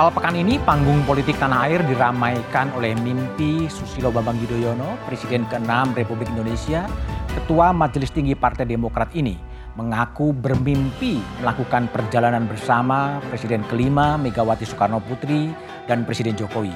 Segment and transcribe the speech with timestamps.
[0.00, 5.92] Awal pekan ini panggung politik tanah air diramaikan oleh mimpi Susilo Bambang Yudhoyono, Presiden ke-6
[5.92, 6.88] Republik Indonesia,
[7.36, 9.36] Ketua Majelis Tinggi Partai Demokrat ini
[9.76, 15.52] mengaku bermimpi melakukan perjalanan bersama Presiden kelima Megawati Soekarno Putri
[15.84, 16.72] dan Presiden Jokowi.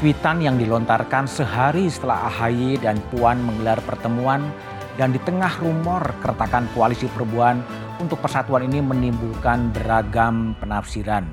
[0.00, 4.48] Cuitan yang dilontarkan sehari setelah AHY dan Puan menggelar pertemuan
[4.96, 7.60] dan di tengah rumor keretakan koalisi perubahan
[8.00, 11.24] untuk persatuan ini menimbulkan beragam penafsiran.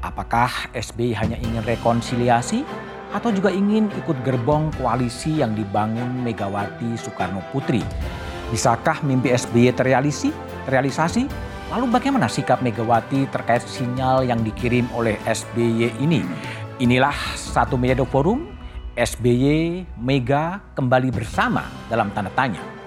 [0.00, 2.64] Apakah SBY hanya ingin rekonsiliasi
[3.12, 7.84] atau juga ingin ikut gerbong koalisi yang dibangun Megawati Soekarno Putri?
[8.48, 11.28] Bisakah mimpi SBY terrealisasi?
[11.70, 16.24] Lalu bagaimana sikap Megawati terkait sinyal yang dikirim oleh SBY ini?
[16.80, 18.56] Inilah satu media forum
[18.96, 22.79] SBY Mega kembali bersama dalam tanda tanya.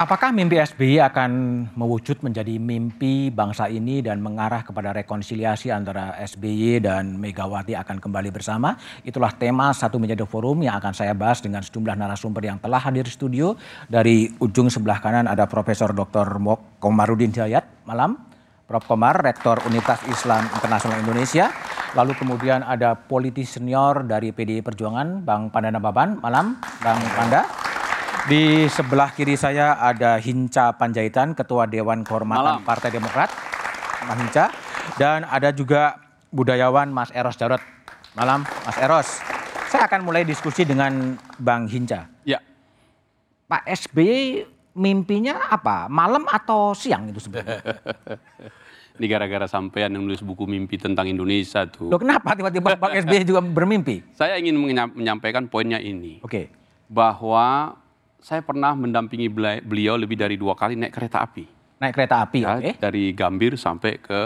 [0.00, 1.30] Apakah mimpi SBY akan
[1.76, 8.32] mewujud menjadi mimpi bangsa ini dan mengarah kepada rekonsiliasi antara SBY dan Megawati akan kembali
[8.32, 8.80] bersama?
[9.04, 13.04] Itulah tema satu menjadi forum yang akan saya bahas dengan sejumlah narasumber yang telah hadir
[13.04, 13.52] di studio.
[13.92, 16.40] Dari ujung sebelah kanan ada Profesor Dr.
[16.80, 17.84] Komarudin Hidayat.
[17.84, 18.16] Malam.
[18.64, 18.88] Prof.
[18.88, 21.52] Komar, Rektor Universitas Islam Internasional Indonesia.
[21.92, 26.24] Lalu kemudian ada politis senior dari PDI Perjuangan, Bang Pandana Baban.
[26.24, 27.69] Malam, Bang Panda.
[28.30, 32.62] Di sebelah kiri saya ada Hinca Panjaitan, Ketua Dewan Kehormatan Malam.
[32.62, 33.26] Partai Demokrat,
[34.06, 34.54] Mas Hinca.
[34.94, 35.98] Dan ada juga
[36.30, 37.58] budayawan Mas Eros Jarot.
[38.14, 39.18] Malam, Mas Eros.
[39.66, 42.06] Saya akan mulai diskusi dengan Bang Hinca.
[42.22, 42.38] Ya.
[43.50, 44.46] Pak SBY
[44.78, 45.90] mimpinya apa?
[45.90, 47.66] Malam atau siang itu sebenarnya?
[49.02, 51.90] Ini gara-gara sampean yang nulis buku mimpi tentang Indonesia tuh.
[51.90, 54.06] Loh kenapa tiba-tiba Pak SBY juga bermimpi?
[54.14, 54.54] Saya ingin
[54.94, 56.22] menyampaikan poinnya ini.
[56.22, 56.30] Oke.
[56.30, 56.46] Okay.
[56.86, 57.74] Bahwa
[58.20, 59.28] saya pernah mendampingi
[59.64, 61.44] beliau lebih dari dua kali naik kereta api.
[61.80, 62.74] Naik kereta api, ya, okay.
[62.76, 64.20] Dari Gambir sampai ke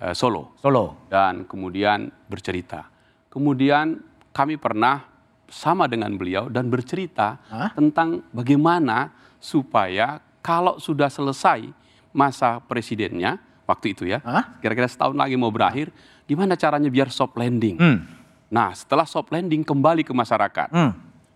[0.00, 0.56] uh, Solo.
[0.56, 1.08] Solo.
[1.12, 2.88] Dan kemudian bercerita.
[3.28, 4.00] Kemudian
[4.32, 5.04] kami pernah
[5.46, 7.70] sama dengan beliau dan bercerita Hah?
[7.76, 11.68] tentang bagaimana supaya kalau sudah selesai
[12.16, 13.36] masa presidennya
[13.68, 14.22] waktu itu ya,
[14.62, 15.92] kira-kira setahun lagi mau berakhir,
[16.24, 17.76] gimana caranya biar soft landing?
[17.76, 17.98] Hmm.
[18.46, 20.70] Nah, setelah soft landing kembali ke masyarakat.
[20.70, 20.94] Hmm.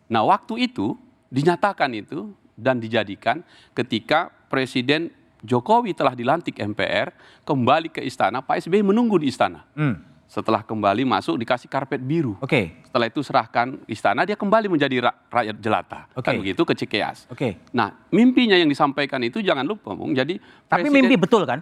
[0.08, 0.94] Nah, waktu itu
[1.30, 3.40] dinyatakan itu dan dijadikan
[3.72, 7.14] ketika Presiden Jokowi telah dilantik MPR
[7.48, 9.64] kembali ke istana, Pak SBY menunggu di istana.
[9.72, 10.04] Hmm.
[10.30, 12.38] Setelah kembali masuk dikasih karpet biru.
[12.38, 12.46] Oke.
[12.46, 12.64] Okay.
[12.86, 16.06] Setelah itu serahkan istana, dia kembali menjadi rakyat jelata.
[16.14, 16.22] Okay.
[16.22, 17.26] Kan begitu ke Cikeas.
[17.26, 17.34] Oke.
[17.34, 17.52] Okay.
[17.74, 20.14] Nah, mimpinya yang disampaikan itu jangan lupa, Bung.
[20.14, 20.38] Jadi
[20.70, 21.58] Tapi presiden, mimpi betul kan?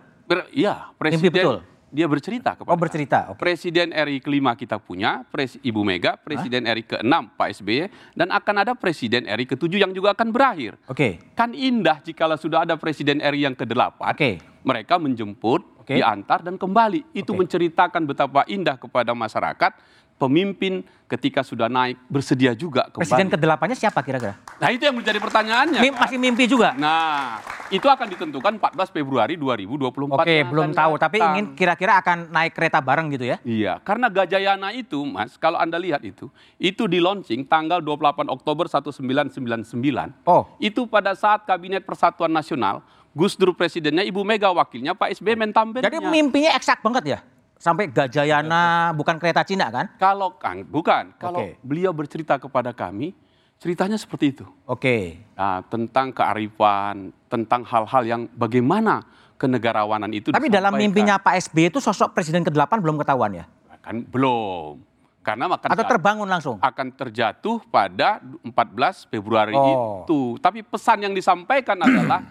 [0.52, 3.18] Iya, presiden mimpi betul dia bercerita kepada Oh bercerita.
[3.32, 3.38] Okay.
[3.40, 6.76] Presiden RI kelima kita punya, Pres Ibu Mega, Presiden Hah?
[6.76, 10.76] RI keenam Pak SBY, dan akan ada Presiden RI ketujuh yang juga akan berakhir.
[10.86, 10.94] Oke.
[10.94, 11.12] Okay.
[11.32, 14.12] Kan indah jika sudah ada Presiden RI yang kedelapan.
[14.12, 14.16] Oke.
[14.16, 14.34] Okay.
[14.64, 16.04] Mereka menjemput, okay.
[16.04, 17.16] diantar dan kembali.
[17.16, 17.40] Itu okay.
[17.40, 19.72] menceritakan betapa indah kepada masyarakat
[20.18, 23.00] pemimpin ketika sudah naik bersedia juga kembali.
[23.00, 24.36] Presiden ke-8-nya siapa kira-kira?
[24.60, 25.80] Nah itu yang menjadi pertanyaannya.
[25.80, 26.76] Mim, Masih mimpi juga?
[26.76, 27.40] Nah
[27.72, 30.20] itu akan ditentukan 14 Februari 2024.
[30.20, 31.02] Oke belum tahu datang.
[31.08, 33.36] tapi ingin kira-kira akan naik kereta bareng gitu ya?
[33.46, 36.28] Iya karena Gajayana itu mas kalau anda lihat itu
[36.60, 40.28] itu di launching tanggal 28 Oktober 1999.
[40.28, 40.44] Oh.
[40.60, 42.84] Itu pada saat Kabinet Persatuan Nasional
[43.16, 45.90] Gus Dur presidennya, Ibu Mega wakilnya, Pak SBY mentambennya.
[45.90, 47.18] Jadi mimpinya eksak banget ya?
[47.58, 49.90] Sampai Gajayana bukan kereta Cina kan?
[49.98, 51.12] Kalau kan bukan.
[51.18, 51.58] Kalau okay.
[51.60, 53.12] beliau bercerita kepada kami,
[53.58, 54.46] ceritanya seperti itu.
[54.64, 54.80] Oke.
[54.80, 55.02] Okay.
[55.34, 59.04] Nah, tentang kearifan, tentang hal-hal yang bagaimana
[59.36, 60.30] kenegarawanan itu.
[60.30, 63.44] Tapi dalam mimpinya Pak SBY itu sosok presiden ke-8 belum ketahuan ya?
[63.82, 64.86] Kan belum.
[65.22, 70.02] Karena akan atau terbangun langsung akan terjatuh pada 14 Februari oh.
[70.06, 70.40] itu.
[70.40, 72.24] Tapi pesan yang disampaikan adalah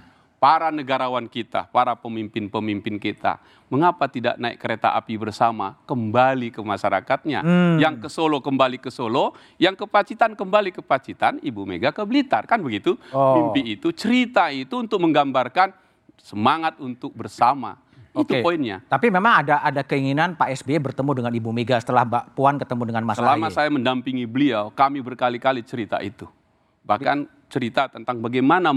[0.47, 3.35] para negarawan kita, para pemimpin-pemimpin kita,
[3.67, 7.43] mengapa tidak naik kereta api bersama kembali ke masyarakatnya?
[7.43, 7.75] Hmm.
[7.83, 11.99] Yang ke Solo kembali ke Solo, yang ke Pacitan kembali ke Pacitan, Ibu Mega ke
[12.07, 12.95] Blitar, kan begitu?
[13.11, 13.51] Oh.
[13.51, 15.75] Mimpi itu, cerita itu untuk menggambarkan
[16.15, 17.83] semangat untuk bersama.
[18.15, 18.81] Itu poinnya.
[18.87, 22.83] Tapi memang ada ada keinginan Pak SBY bertemu dengan Ibu Mega setelah Mbak Puan ketemu
[22.89, 26.25] dengan Mas Selama saya mendampingi beliau, kami berkali-kali cerita itu.
[26.87, 28.75] Bahkan cerita tentang bagaimana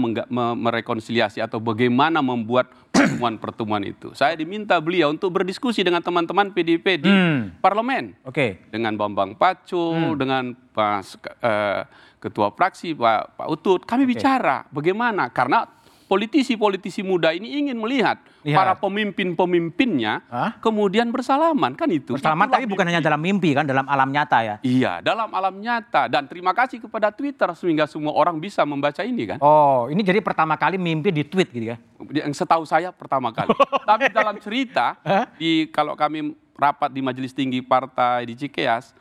[0.55, 4.15] merekonsiliasi atau bagaimana membuat pertemuan-pertemuan itu.
[4.15, 7.59] Saya diminta beliau untuk berdiskusi dengan teman-teman PDIP di hmm.
[7.59, 8.15] parlemen.
[8.23, 8.31] Oke.
[8.31, 8.51] Okay.
[8.71, 10.19] Dengan Bambang Pacul, hmm.
[10.19, 10.99] dengan Pak
[11.43, 11.81] uh,
[12.21, 14.11] Ketua Fraksi Pak Pak Utut, kami okay.
[14.15, 15.67] bicara bagaimana karena
[16.11, 18.57] politisi-politisi muda ini ingin melihat Lihat.
[18.59, 20.59] para pemimpin-pemimpinnya Hah?
[20.59, 22.19] kemudian bersalaman kan itu.
[22.19, 24.55] Bersalaman Itulah tapi bukan hanya dalam mimpi kan, dalam alam nyata ya.
[24.59, 29.23] Iya, dalam alam nyata dan terima kasih kepada Twitter sehingga semua orang bisa membaca ini
[29.23, 29.39] kan.
[29.39, 31.79] Oh, ini jadi pertama kali mimpi di tweet gitu ya.
[32.27, 33.55] Yang setahu saya pertama kali.
[33.89, 34.99] Tapi dalam cerita
[35.39, 38.91] di kalau kami rapat di Majelis Tinggi Partai di Cikeas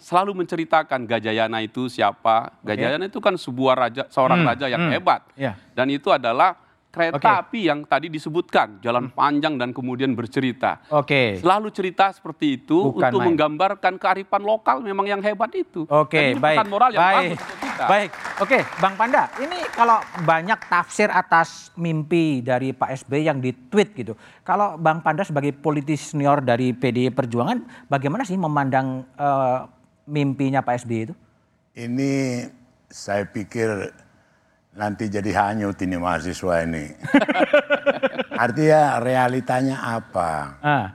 [0.00, 2.56] selalu menceritakan Gajayana itu siapa.
[2.60, 5.20] Gajayana itu kan sebuah raja seorang Hmm, raja yang hmm, hebat.
[5.34, 5.54] iya.
[5.70, 6.56] Dan itu adalah
[6.90, 7.22] kereta.
[7.22, 7.38] Hmm.
[7.38, 10.82] api yang tadi disebutkan, jalan panjang dan kemudian bercerita.
[10.90, 11.38] Oke.
[11.38, 13.26] Selalu cerita seperti itu Bukan untuk main.
[13.30, 15.86] menggambarkan kearifan lokal memang yang hebat itu.
[15.86, 16.66] Oke, ini baik.
[16.66, 17.38] moral yang baik.
[17.38, 17.84] kita.
[17.86, 18.10] Baik.
[18.42, 24.12] Oke, Bang Panda, ini kalau banyak tafsir atas mimpi dari Pak SBY yang di-tweet gitu.
[24.42, 29.58] Kalau Bang Panda sebagai politisi senior dari PDI Perjuangan, bagaimana sih memandang eh,
[30.04, 31.14] mimpinya Pak SBY itu?
[31.72, 32.46] Ini
[32.86, 33.90] saya pikir
[34.70, 36.90] nanti jadi hanyut ini mahasiswa ini.
[38.44, 40.30] Artinya realitanya apa?
[40.60, 40.86] Ah,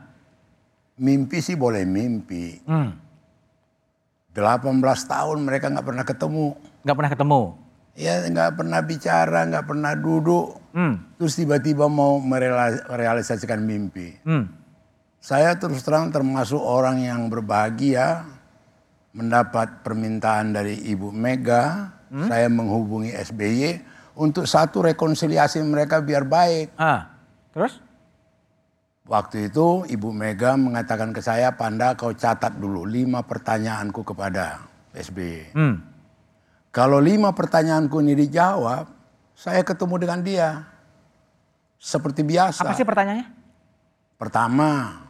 [0.95, 2.55] Mimpi sih boleh mimpi.
[2.63, 2.89] hmm,
[4.31, 6.45] 18 tahun mereka nggak pernah ketemu.
[6.83, 7.41] nggak pernah ketemu.
[7.95, 10.59] Ya nggak pernah bicara, nggak pernah duduk.
[10.71, 14.15] Hmm, Terus tiba-tiba mau merealisasikan mimpi.
[14.23, 14.45] hmm,
[15.19, 18.23] Saya terus terang termasuk orang yang berbahagia
[19.15, 21.95] mendapat permintaan dari Ibu Mega.
[22.15, 23.81] Saya menghubungi SBY
[24.15, 26.75] untuk satu rekonsiliasi mereka biar baik.
[26.75, 27.11] ah,
[27.51, 27.83] terus?
[29.05, 34.63] Waktu itu Ibu Mega mengatakan ke saya, Panda kau catat dulu lima pertanyaanku kepada
[34.95, 35.53] SBY.
[35.53, 35.75] Hmm,
[36.71, 38.87] Kalau lima pertanyaanku ini dijawab,
[39.35, 40.49] saya ketemu dengan dia.
[41.77, 42.65] Seperti biasa.
[42.65, 43.27] apa sih pertanyaannya?
[44.15, 45.03] Pertama,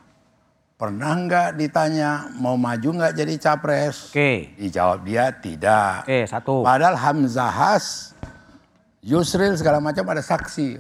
[0.76, 4.12] pernah nggak ditanya mau maju nggak jadi capres?
[4.12, 6.04] Oke, Dijawab dia tidak.
[6.04, 6.62] oke satu.
[6.62, 8.12] Padahal Hamzah Has,
[9.00, 10.76] Yusril segala macam ada saksi.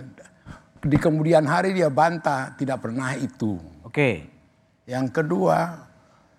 [0.86, 3.58] Di kemudian hari dia bantah tidak pernah itu.
[3.82, 4.30] Oke,
[4.86, 5.82] Yang kedua,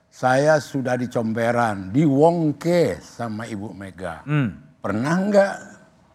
[0.06, 4.22] saya sudah dicomberan, diwongke sama Ibu Mega.
[4.22, 5.54] hmm, Pernah nggak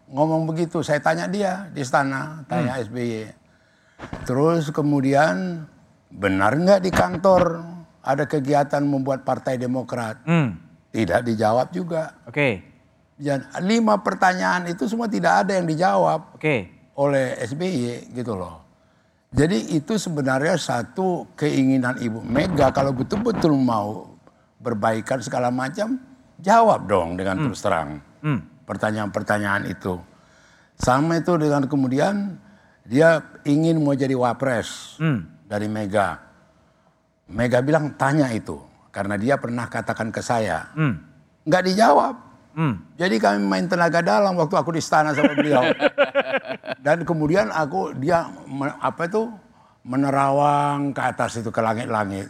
[0.07, 0.79] ngomong begitu?
[0.79, 3.27] Saya tanya dia di istana, tanya SBY.
[4.23, 5.67] Terus kemudian
[6.11, 7.43] benar nggak di kantor
[8.01, 10.21] ada kegiatan membuat Partai Demokrat?
[10.23, 10.49] hmm,
[10.91, 12.19] Tidak dijawab juga.
[12.25, 12.49] oke,
[13.15, 16.55] Dan lima pertanyaan itu semua tidak ada yang dijawab oke.
[16.97, 18.59] oleh SBY gitu loh.
[19.31, 24.11] Jadi itu sebenarnya satu keinginan Ibu Mega kalau betul-betul mau
[24.59, 25.95] berbaikan segala macam,
[26.37, 29.97] jawab dong dengan terus terang Hmm, pertanyaan-pertanyaan itu.
[30.75, 32.35] Sama itu dengan kemudian
[32.91, 36.19] dia ingin mau jadi wapres hmm, dari Mega.
[37.31, 38.59] Mega bilang tanya itu
[38.91, 40.67] karena dia pernah katakan ke saya.
[40.75, 40.93] hmm,
[41.47, 42.15] Nggak dijawab.
[42.59, 42.99] hmm.
[42.99, 45.63] Jadi kami main tenaga dalam waktu aku di istana sama beliau.
[46.85, 48.27] Dan kemudian aku dia
[48.83, 49.31] apa itu
[49.87, 52.27] menerawang ke atas itu ke langit-langit.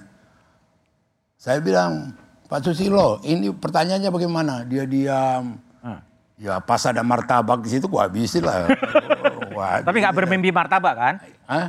[1.41, 2.13] Saya bilang,
[2.45, 4.53] Pak Susilo, ini pertanyaannya bagaimana?
[4.69, 5.57] Dia diam.
[5.81, 6.05] Ah.
[6.37, 8.69] Ya pas ada martabak di situ gua habisin lah.
[9.61, 11.15] Wah, Tapi nggak bermimpi martabak kan?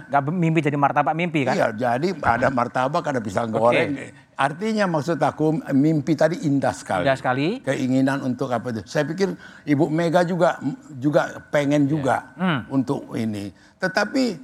[0.08, 1.52] Nggak mimpi jadi martabak mimpi kan?
[1.52, 3.92] Iya, jadi ada martabak, ada pisang goreng.
[4.32, 7.04] Artinya maksud aku mimpi tadi indah sekali.
[7.04, 7.60] Indah sekali.
[7.60, 8.80] Keinginan untuk apa itu?
[8.88, 9.36] Saya pikir
[9.68, 10.56] Ibu Mega juga
[10.96, 12.64] juga pengen juga Hmm.
[12.72, 13.52] untuk ini.
[13.76, 14.40] Tetapi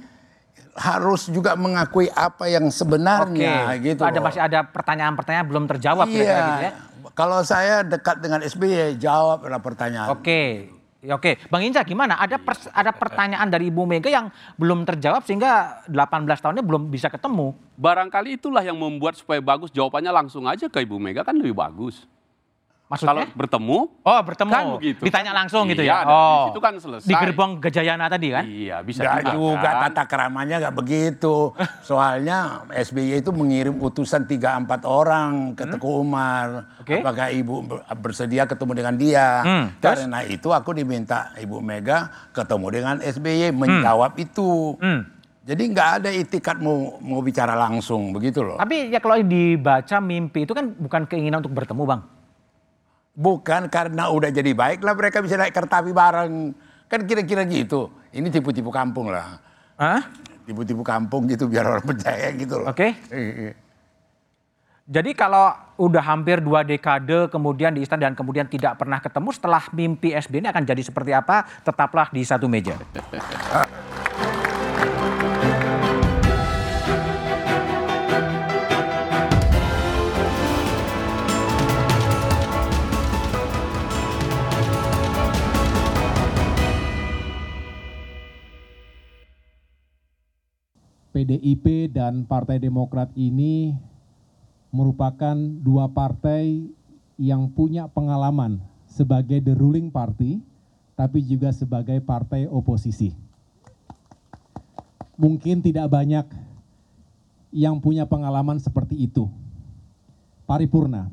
[0.77, 4.05] harus juga mengakui apa yang sebenarnya gitu.
[4.05, 4.29] ada loh.
[4.29, 6.13] masih ada pertanyaan-pertanyaan belum terjawab iya.
[6.13, 6.71] kira-kira gitu ya.
[7.17, 10.13] Kalau saya dekat dengan SBY, jawablah pertanyaan.
[10.13, 10.71] Oke.
[10.99, 12.19] Ya, Oke, Bang Inca gimana?
[12.19, 14.27] Ada pers- ada pertanyaan dari Ibu Mega yang
[14.59, 17.55] belum terjawab sehingga 18 tahunnya belum bisa ketemu.
[17.79, 22.03] Barangkali itulah yang membuat supaya bagus jawabannya langsung aja ke Ibu Mega kan lebih bagus.
[22.89, 23.37] Kalau Maksudnya?
[23.37, 24.49] bertemu oh, bertemu.
[24.49, 25.01] kan begitu.
[25.05, 25.97] Ditanya langsung gitu Iya, ya.
[26.01, 26.25] dan Oh.
[26.25, 27.05] di situ kan selesai.
[27.05, 28.43] Di gerbong Gejayana tadi kan?
[28.43, 29.81] Iya, bisa Nggak juga kan?
[29.85, 31.53] tata keramanya nggak begitu.
[31.85, 36.65] Soalnya SBY itu mengirim utusan 3-4 orang ke Teguh Umar.
[36.65, 36.81] Hmm?
[36.81, 36.95] Oke.
[36.97, 39.27] Apakah ibu ber- bersedia ketemu dengan dia?
[39.39, 40.01] Hmm, terus?
[40.01, 41.97] Karena itu aku diminta Ibu Mega
[42.33, 44.73] ketemu dengan SBY menjawab itu.
[44.77, 45.05] Hmm.
[45.45, 48.57] Jadi nggak ada itikat mau mau bicara langsung begitu loh.
[48.57, 52.01] Tapi ya kalau dibaca mimpi itu kan bukan keinginan untuk bertemu, Bang.
[53.19, 56.55] Bukan karena udah jadi baik lah mereka bisa naik kereta api bareng.
[56.87, 57.91] Kan kira-kira gitu.
[58.15, 59.43] Ini tipu-tipu kampung lah.
[59.75, 60.07] Hah?
[60.47, 62.71] Tipu-tipu kampung gitu biar orang percaya gitu loh.
[62.71, 62.95] Oke.
[63.11, 63.59] Iya.
[64.89, 69.61] Jadi kalau udah hampir dua dekade kemudian di istana dan kemudian tidak pernah ketemu setelah
[69.69, 71.45] mimpi SB ini akan jadi seperti apa?
[71.61, 72.73] Tetaplah di satu meja.
[91.09, 93.73] PDIP dan Partai Demokrat ini
[94.69, 96.69] merupakan dua partai
[97.17, 100.39] yang punya pengalaman sebagai the ruling party,
[100.93, 103.13] tapi juga sebagai partai oposisi.
[105.19, 106.25] Mungkin tidak banyak
[107.51, 109.27] yang punya pengalaman seperti itu.
[110.45, 111.09] Paripurna,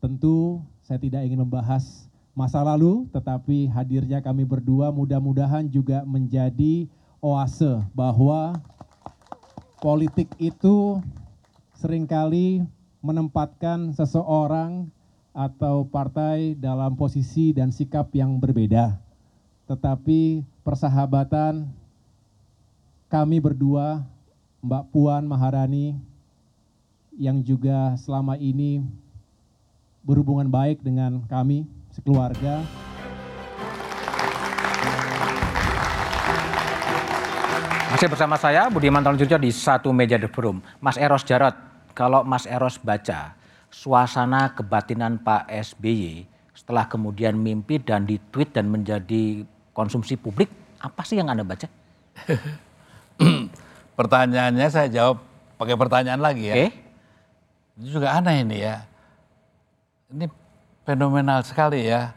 [0.00, 6.88] tentu saya tidak ingin membahas masa lalu, tetapi hadirnya kami berdua mudah-mudahan juga menjadi
[7.22, 8.58] oase bahwa
[9.82, 11.02] politik itu
[11.74, 12.62] sering kali
[13.02, 14.86] menempatkan seseorang
[15.34, 18.94] atau partai dalam posisi dan sikap yang berbeda.
[19.66, 21.66] Tetapi persahabatan
[23.10, 24.06] kami berdua,
[24.62, 25.98] Mbak Puan Maharani,
[27.18, 28.86] yang juga selama ini
[30.06, 32.62] berhubungan baik dengan kami sekeluarga.
[38.02, 40.58] Masih bersama saya Budiman Talunjurjo di satu meja The Forum.
[40.82, 41.54] Mas Eros Jarot,
[41.94, 43.38] kalau Mas Eros baca
[43.70, 50.50] suasana kebatinan Pak SBY setelah kemudian mimpi dan ditweet dan menjadi konsumsi publik,
[50.82, 51.70] apa sih yang Anda baca?
[54.02, 55.22] Pertanyaannya saya jawab
[55.54, 56.58] pakai pertanyaan lagi ya.
[56.58, 56.68] Oke.
[57.78, 58.82] Itu juga aneh ini ya.
[60.10, 60.26] Ini
[60.82, 62.10] fenomenal sekali ya.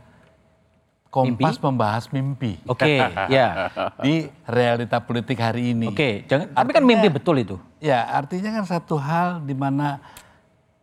[1.15, 1.63] Kompas Mimpi?
[1.63, 2.99] membahas mimpi Oke,
[3.31, 3.71] ya.
[4.03, 5.87] di realita politik hari ini.
[5.87, 7.55] Oke, jangan tapi kan mimpi betul itu.
[7.79, 10.03] Ya, artinya kan satu hal di mana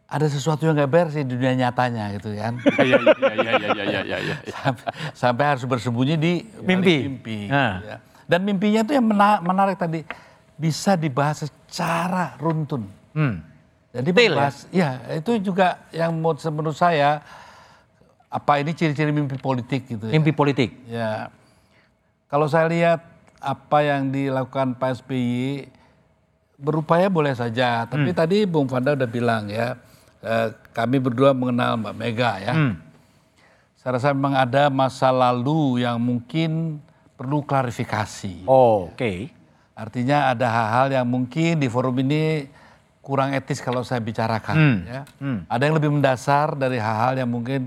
[0.08, 2.56] ada sesuatu yang gak beres di dunia nyatanya gitu kan.
[2.80, 4.36] Iya, iya, iya, iya, iya, iya, iya.
[4.54, 6.96] sampai, sampai harus bersembunyi di Mimpi.
[7.04, 7.74] mimpi Nah.
[7.82, 7.96] ya.
[8.24, 10.00] Dan mimpinya itu yang mena- menarik tadi
[10.54, 12.88] bisa dibahas secara runtun.
[13.12, 13.44] Hmm.
[13.92, 14.32] Jadi Detail ya?
[14.32, 14.90] membahas, ya?
[15.12, 17.20] itu juga yang menurut menurut saya
[18.32, 20.12] apa ini ciri-ciri mimpi politik gitu ya.
[20.16, 20.72] Mimpi politik.
[20.88, 21.28] Ya.
[22.32, 23.04] Kalau saya lihat
[23.36, 25.68] apa yang dilakukan Pak SBY
[26.56, 28.16] berupaya boleh saja, tapi Hmm.
[28.16, 29.76] tadi Bung Fanda udah bilang ya,
[30.24, 32.54] eh, kami berdua mengenal Mbak Mega ya.
[32.56, 32.80] Hmm.
[33.76, 36.80] Saya rasa memang ada masa lalu yang mungkin
[37.18, 38.46] perlu klarifikasi.
[38.48, 39.28] Oh, Oke.
[39.74, 42.46] Artinya ada hal-hal yang mungkin di forum ini
[43.02, 44.54] kurang etis kalau saya bicarakan.
[44.56, 44.78] Hmm.
[44.86, 45.02] Ya.
[45.18, 45.38] Hmm.
[45.50, 47.66] Ada yang lebih mendasar dari hal-hal yang mungkin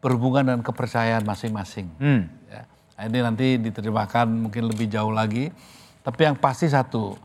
[0.00, 1.88] berhubungan dengan kepercayaan masing-masing.
[1.98, 2.28] Hmm.
[2.46, 2.62] Ya.
[2.96, 5.50] Nah, ini nanti diterimakan mungkin lebih jauh lagi.
[6.06, 7.18] Tapi yang pasti satu,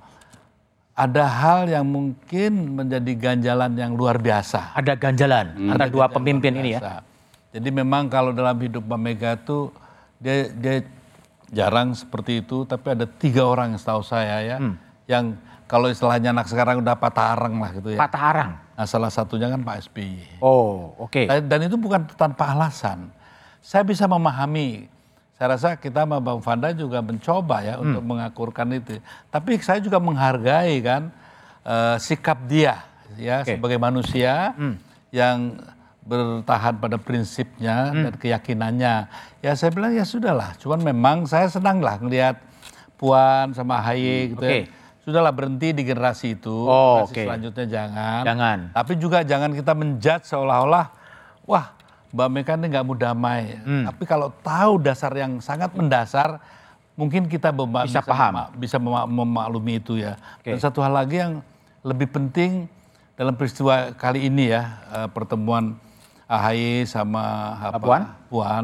[0.97, 4.73] ada hal yang mungkin menjadi ganjalan yang luar biasa.
[4.75, 7.05] Ada ganjalan antara dua pemimpin ini ya.
[7.51, 9.75] Jadi memang kalau dalam hidup Mbak Mega tuh
[10.17, 10.75] dia dia
[11.51, 14.75] jarang seperti itu, tapi ada tiga orang yang setahu saya ya, Hmm.
[15.03, 15.25] yang
[15.67, 17.99] kalau istilahnya anak sekarang udah patah arang lah gitu ya.
[17.99, 18.51] Patah arang.
[18.81, 20.41] Nah salah satunya kan Pak SBY.
[20.41, 21.29] Oh, oke.
[21.29, 23.13] Dan dan itu bukan tanpa alasan.
[23.61, 24.89] Saya bisa memahami.
[25.37, 28.97] Saya rasa kita sama Bang Fanda juga mencoba ya untuk mengakurkan itu.
[29.29, 31.13] Tapi saya juga menghargai kan
[31.61, 32.81] eh, sikap dia
[33.21, 33.53] ya Oke.
[33.53, 34.57] sebagai manusia
[35.13, 35.61] yang
[36.01, 39.05] bertahan pada prinsipnya dan keyakinannya.
[39.45, 40.57] Ya saya bilang ya sudahlah.
[40.57, 42.41] Cuman memang saya senang lah ngelihat
[42.97, 44.65] Puan sama Haye gitu Oke.
[44.65, 44.80] ya.
[45.01, 46.53] Sudahlah berhenti di generasi itu.
[46.53, 47.21] Oh, generasi oke.
[47.25, 48.21] Selanjutnya jangan.
[48.21, 48.57] Jangan.
[48.71, 50.85] Tapi juga jangan kita menjudge seolah-olah,
[51.43, 51.65] wah
[52.11, 53.41] Mbak Mega ini nggak mau damai.
[53.57, 53.85] Hmm.
[53.87, 56.37] Tapi kalau tahu dasar yang sangat mendasar,
[56.93, 58.31] mungkin kita mema- Bisa paham.
[58.35, 60.19] mema- bisa mema- memaklumi itu ya.
[60.37, 60.53] Oke.
[60.53, 61.39] Dan satu hal lagi yang
[61.81, 62.67] lebih penting
[63.15, 65.79] dalam peristiwa kali ini ya, eh, pertemuan
[66.27, 67.23] AHY sama
[67.59, 68.03] apa, Puan?
[68.27, 68.63] Puan,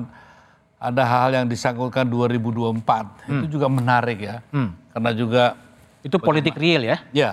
[0.77, 3.09] ada hal yang disangkutkan 2024.
[3.25, 4.43] Itu juga menarik ya.
[4.51, 4.75] Hmm.
[4.91, 5.43] Karena juga
[6.07, 6.97] Itu politik real ya.
[7.11, 7.31] Ya,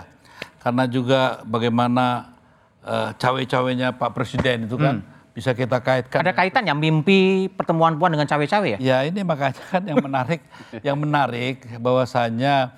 [0.58, 2.34] karena juga bagaimana
[2.82, 6.22] eh, cawe-cawenya Pak Presiden itu kan bisa kita kaitkan.
[6.22, 8.78] Ada kaitannya mimpi pertemuan Puan dengan cawe-cawe ya?
[8.78, 10.40] Ya ini makanya kan yang menarik,
[10.86, 12.74] yang menarik bahwasanya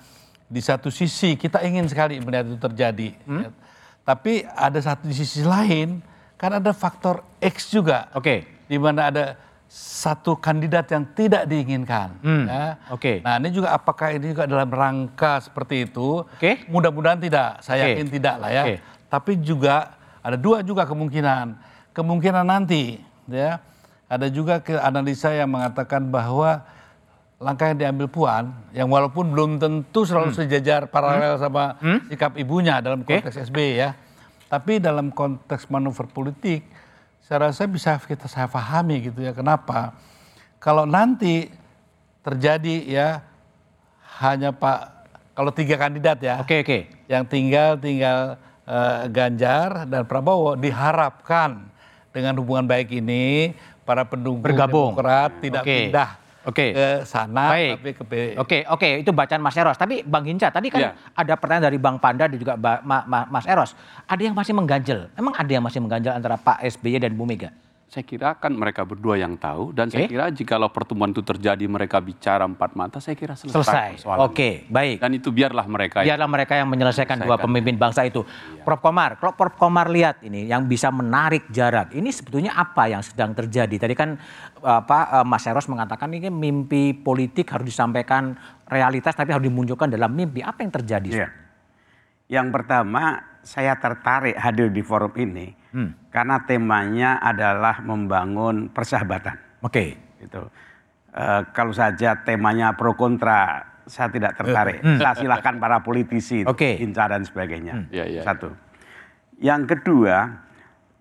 [0.49, 3.51] di satu sisi kita ingin sekali melihat itu terjadi, ya.
[4.07, 5.99] tapi ada satu di sisi lain
[6.39, 8.47] kan ada faktor X juga, Oke.
[8.65, 9.35] di mana ada
[9.67, 12.15] satu kandidat yang tidak diinginkan.
[12.23, 12.79] Hmm, ya.
[12.87, 13.19] oke.
[13.19, 16.23] Nah ini juga apakah ini juga dalam rangka seperti itu?
[16.23, 16.63] Oke.
[16.71, 17.99] Mudah-mudahan tidak, saya Oke.
[17.99, 18.63] yakin tidak lah ya.
[18.63, 18.75] Oke.
[19.11, 21.59] Tapi juga ada dua juga kemungkinan.
[21.91, 23.59] Kemungkinan nanti ya
[24.07, 26.63] ada juga ke analisa yang mengatakan bahwa
[27.37, 33.03] langkah yang diambil Puan yang walaupun belum tentu selalu sejajar paralel sama sikap ibunya dalam
[33.03, 33.91] konteks SBY ya.
[34.47, 36.63] Tapi dalam konteks manuver politik
[37.27, 39.35] saya rasa bisa kita saya pahami gitu ya.
[39.35, 39.91] Kenapa?
[40.63, 41.51] Kalau nanti
[42.23, 43.19] terjadi ya
[44.23, 44.95] hanya Pak
[45.35, 46.79] kalau tiga kandidat ya Oke, oke.
[47.11, 51.67] yang tinggal tinggal eh, Ganjar dan Prabowo diharapkan
[52.15, 53.51] dengan hubungan baik ini
[53.83, 54.95] para pendukung Bergabung.
[54.95, 55.91] Demokrat tidak Oke.
[55.91, 56.09] pindah
[56.47, 56.71] Oke.
[56.71, 57.71] ke sana Baik.
[57.75, 58.03] tapi ke
[58.39, 59.75] Oke, oke, itu bacaan Mas Eros.
[59.75, 60.91] Tapi Bang Hinca, tadi kan Iya.
[61.11, 63.75] ada pertanyaan dari Bang Panda dan juga Ba- Ma- Ma- Mas Eros.
[64.07, 65.11] Ada yang masih mengganjel.
[65.13, 67.51] Emang ada yang masih mengganjel antara Pak SBY dan Bu Mega?
[67.87, 70.11] Saya kira kan mereka berdua yang tahu dan saya Oke.
[70.11, 73.63] kira jikalau pertemuan itu terjadi mereka bicara empat mata saya kira selesai.
[73.63, 74.03] Selesai.
[74.19, 74.99] Oke, baik.
[74.99, 77.47] Dan itu biarlah mereka yang- Biarlah mereka yang menyelesaikan dua Menyelesaikan.
[77.47, 78.27] pemimpin bangsa itu.
[78.67, 82.99] Prof Komar, kalau Prof Komar lihat ini yang bisa menarik jarak, ini sebetulnya apa yang
[82.99, 83.79] sedang terjadi?
[83.79, 84.19] Tadi kan
[84.59, 88.35] apa eh, Mas Eros mengatakan ini mimpi politik harus disampaikan
[88.67, 90.43] realitas tapi harus dimunculkan dalam mimpi.
[90.43, 91.23] Apa yang terjadi?
[91.23, 91.27] Iya.
[92.27, 95.55] Yang pertama, saya tertarik hadir di forum ini
[96.09, 99.37] karena temanya adalah membangun persahabatan.
[99.61, 99.97] Oke.
[100.17, 100.41] Gitu.
[101.17, 104.83] Eh, kalau saja temanya pro kontra, saya tidak tertarik.
[104.99, 106.77] Saya silahkan para politisi, Oke.
[106.77, 107.89] Hinca dan sebagainya.
[107.89, 108.21] Iya, iya.
[108.21, 108.53] Satu.
[109.41, 110.45] Yang kedua,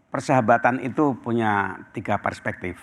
[0.09, 2.78] persahabatan itu punya tiga perspektif.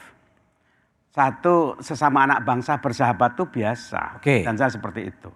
[1.13, 4.17] Satu, sesama anak bangsa bersahabat itu biasa.
[4.17, 4.41] Oke.
[4.41, 5.29] Dan saya seperti itu.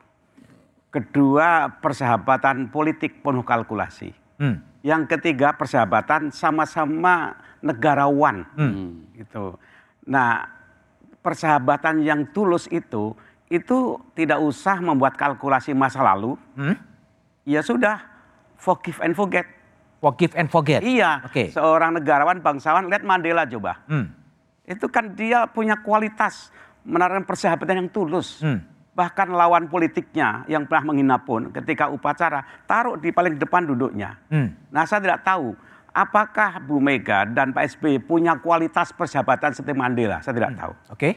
[0.89, 4.09] Kedua, persahabatan politik penuh kalkulasi.
[4.37, 4.61] Hmm.
[4.85, 8.45] Yang ketiga, persahabatan sama-sama negarawan.
[8.55, 9.09] Hmm.
[9.17, 9.57] Gitu.
[10.07, 10.47] Nah,
[11.19, 13.11] persahabatan yang tulus itu,
[13.51, 16.39] itu tidak usah membuat kalkulasi masa lalu.
[16.55, 16.75] Hmm?
[17.43, 17.99] Ya sudah,
[18.55, 19.47] forgive and forget.
[19.97, 20.79] Forgive and forget.
[20.85, 21.49] Iya, Oke.
[21.51, 23.81] seorang negarawan, bangsawan, lihat Mandela coba.
[23.89, 24.13] Hmm.
[24.67, 26.53] Itu kan dia punya kualitas
[26.85, 28.39] menaruh persahabatan yang tulus.
[28.39, 28.61] Hmm.
[28.97, 34.17] Bahkan lawan politiknya yang pernah menghina pun ketika upacara taruh di paling depan duduknya.
[34.33, 34.57] Hmm.
[34.73, 35.53] Nah saya tidak tahu
[35.93, 40.17] apakah Bu Mega dan Pak SBY punya kualitas persahabatan seperti Mandela.
[40.25, 40.73] Saya tidak tahu.
[40.89, 41.09] Oke.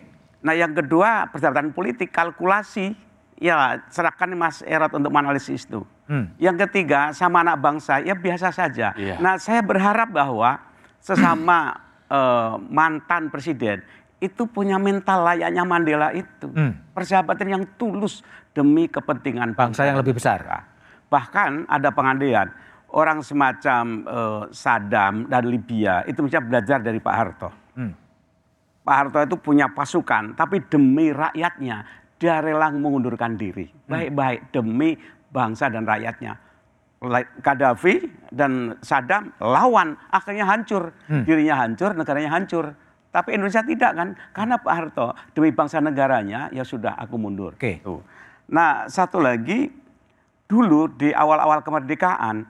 [0.44, 2.92] Nah yang kedua persahabatan politik kalkulasi
[3.40, 5.80] ya serahkan Mas Erot untuk menganalisis itu.
[6.04, 6.32] Hmm.
[6.36, 8.92] Yang ketiga sama anak bangsa ya biasa saja.
[8.92, 9.16] Iya.
[9.24, 10.60] Nah saya berharap bahwa
[11.00, 11.76] sesama
[12.12, 13.80] eh, mantan presiden
[14.20, 16.46] itu punya mental layaknya Mandela itu.
[16.52, 16.76] Hmm.
[16.92, 18.20] Persahabatan yang tulus
[18.52, 20.68] demi kepentingan Bangsa yang lebih besar.
[21.08, 22.52] Bahkan ada pengandaian
[22.92, 27.48] orang semacam eh, Saddam dan Libya itu bisa belajar dari Pak Harto.
[27.74, 27.92] Hmm.
[28.84, 31.84] Pak Harto itu punya pasukan, tapi demi rakyatnya
[32.20, 33.64] dia rela mengundurkan diri.
[33.88, 35.00] Baik-baik demi
[35.32, 36.36] bangsa dan rakyatnya.
[37.40, 40.92] Gaddafi dan Saddam lawan, akhirnya hancur.
[41.08, 42.76] Dirinya hancur, negaranya hancur.
[43.10, 47.58] Tapi Indonesia tidak kan, karena Pak Harto demi bangsa negaranya ya sudah aku mundur.
[47.58, 47.82] Oke.
[47.82, 47.98] Tuh.
[48.50, 49.66] Nah satu lagi,
[50.46, 52.46] dulu di awal-awal kemerdekaan,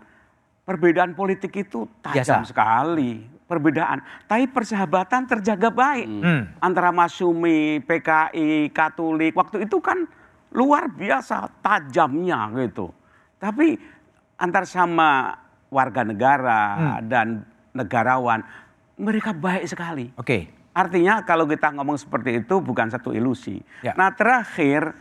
[0.62, 2.44] perbedaan politik itu tajam Biasa.
[2.44, 3.24] sekali.
[3.50, 3.98] Perbedaan,
[4.30, 6.42] tapi persahabatan terjaga baik Hmm.
[6.62, 9.34] antara Masumi, PKI, Katolik.
[9.34, 10.06] Waktu itu kan
[10.54, 12.94] luar biasa tajamnya gitu.
[13.42, 13.74] Tapi
[14.38, 15.34] antar sama
[15.66, 16.60] warga negara
[17.00, 17.10] Hmm.
[17.10, 17.26] dan
[17.74, 18.46] negarawan,
[19.00, 20.12] mereka baik sekali.
[20.20, 20.52] Oke.
[20.70, 23.58] Artinya kalau kita ngomong seperti itu bukan satu ilusi.
[23.82, 23.96] Ya.
[23.98, 24.94] Nah terakhir,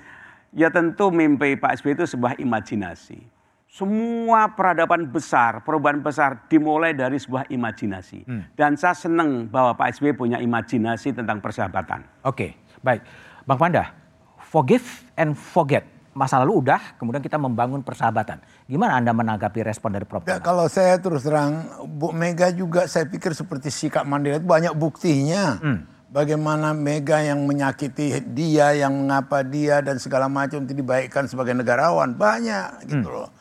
[0.55, 3.21] ya tentu mimpi Pak SBY itu sebuah imajinasi.
[3.69, 8.25] Semua peradaban besar, perubahan besar dimulai dari sebuah imajinasi.
[8.25, 8.43] Hmm.
[8.57, 12.01] Dan saya senang bahwa Pak SBY punya imajinasi tentang persahabatan.
[12.25, 13.05] Oke, baik.
[13.45, 13.93] Bang Panda,
[14.41, 15.85] forgive and forget.
[16.19, 18.43] Masa lalu udah, kemudian kita membangun persahabatan.
[18.67, 20.27] Gimana Anda menanggapi respon dari Prof?
[20.27, 24.75] Ya, kalau saya terus terang, Bu Mega juga saya pikir seperti sikap Mandela itu banyak
[24.75, 25.55] buktinya.
[26.11, 32.11] Bagaimana Mega yang menyakiti dia, yang mengapa dia dan segala macam itu dibaikkan sebagai negarawan.
[32.19, 33.31] Banyak gitu loh.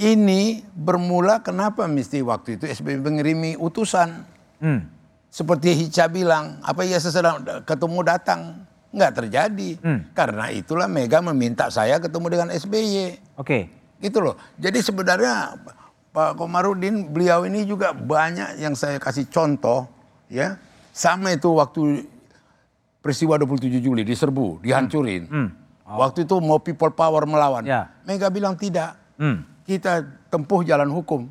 [0.00, 4.24] Ini bermula kenapa mesti waktu itu SBY mengirimi utusan.
[4.56, 4.88] Hmm.
[5.28, 8.64] Seperti Hica bilang, apa iya sesedang ketemu datang?
[8.94, 9.70] Nggak terjadi.
[10.14, 13.18] Karena itulah Mega meminta saya ketemu dengan SBY.
[13.40, 13.70] Oke.
[14.02, 14.36] Gitu loh.
[14.60, 15.56] Jadi sebenarnya
[16.12, 19.88] Pak Komarudin beliau ini juga banyak yang saya kasih contoh
[20.28, 20.56] ya.
[20.96, 22.08] Sama itu waktu
[23.04, 25.28] peristiwa 27 Juli diserbu, dihancurin.
[25.86, 27.62] Waktu itu mau people power melawan.
[27.62, 27.92] Ya.
[28.02, 28.98] Mega bilang tidak.
[29.20, 29.44] Hmm.
[29.62, 31.30] Kita tempuh jalan hukum.